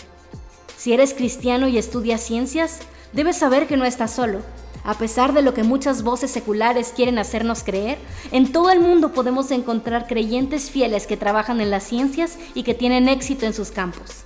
Si 0.78 0.94
eres 0.94 1.14
cristiano 1.14 1.68
y 1.68 1.78
estudias 1.78 2.22
ciencias, 2.22 2.80
debes 3.12 3.36
saber 3.36 3.68
que 3.68 3.76
no 3.76 3.84
estás 3.84 4.12
solo. 4.12 4.40
A 4.88 4.93
pesar 4.93 5.34
de 5.34 5.41
lo 5.41 5.54
que 5.54 5.63
muchas 5.63 6.02
voces 6.02 6.32
seculares 6.32 6.93
quieren 6.95 7.19
hacernos 7.19 7.62
creer, 7.65 7.97
en 8.32 8.54
todo 8.54 8.71
el 8.71 8.80
mundo 8.80 9.12
podemos 9.12 9.52
encontrar 9.52 10.08
creyentes 10.08 10.71
fieles 10.71 11.08
que 11.08 11.17
trabajan 11.17 11.60
en 11.60 11.69
las 11.69 11.84
ciencias 11.84 12.38
y 12.54 12.63
que 12.63 12.73
tienen 12.73 13.10
éxito 13.10 13.45
en 13.45 13.54
sus 13.54 13.71
campos. 13.71 14.23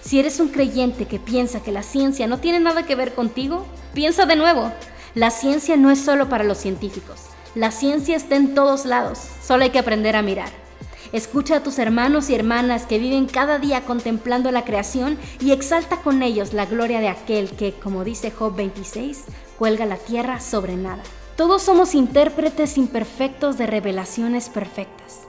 Si 0.00 0.18
eres 0.18 0.40
un 0.40 0.48
creyente 0.48 1.06
que 1.06 1.20
piensa 1.20 1.62
que 1.62 1.70
la 1.70 1.84
ciencia 1.84 2.26
no 2.26 2.40
tiene 2.40 2.58
nada 2.58 2.84
que 2.84 2.96
ver 2.96 3.14
contigo, 3.14 3.66
piensa 3.94 4.26
de 4.26 4.34
nuevo. 4.34 4.72
La 5.14 5.30
ciencia 5.30 5.76
no 5.76 5.92
es 5.92 6.00
solo 6.00 6.28
para 6.28 6.42
los 6.42 6.58
científicos. 6.58 7.20
La 7.54 7.70
ciencia 7.70 8.16
está 8.16 8.34
en 8.34 8.56
todos 8.56 8.86
lados, 8.86 9.20
solo 9.46 9.62
hay 9.62 9.70
que 9.70 9.78
aprender 9.78 10.16
a 10.16 10.22
mirar. 10.22 10.50
Escucha 11.12 11.58
a 11.58 11.62
tus 11.62 11.78
hermanos 11.78 12.28
y 12.28 12.34
hermanas 12.34 12.86
que 12.86 12.98
viven 12.98 13.26
cada 13.26 13.60
día 13.60 13.82
contemplando 13.82 14.50
la 14.50 14.64
creación 14.64 15.16
y 15.38 15.52
exalta 15.52 15.98
con 15.98 16.24
ellos 16.24 16.52
la 16.52 16.66
gloria 16.66 16.98
de 16.98 17.08
aquel 17.08 17.50
que, 17.50 17.72
como 17.72 18.02
dice 18.02 18.32
Job 18.32 18.56
26, 18.56 19.26
cuelga 19.58 19.86
la 19.86 19.96
tierra 19.96 20.40
sobre 20.40 20.76
nada. 20.76 21.02
Todos 21.36 21.62
somos 21.62 21.94
intérpretes 21.94 22.78
imperfectos 22.78 23.58
de 23.58 23.66
revelaciones 23.66 24.48
perfectas. 24.48 25.22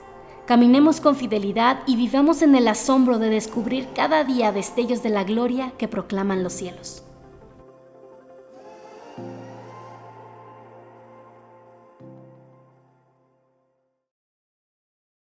Caminemos 0.46 1.00
con 1.00 1.16
fidelidad 1.16 1.80
y 1.86 1.96
vivamos 1.96 2.42
en 2.42 2.54
el 2.54 2.68
asombro 2.68 3.18
de 3.18 3.30
descubrir 3.30 3.88
cada 3.94 4.22
día 4.22 4.52
destellos 4.52 5.02
de 5.02 5.10
la 5.10 5.24
gloria 5.24 5.72
que 5.78 5.88
proclaman 5.88 6.44
los 6.44 6.52
cielos. 6.52 7.05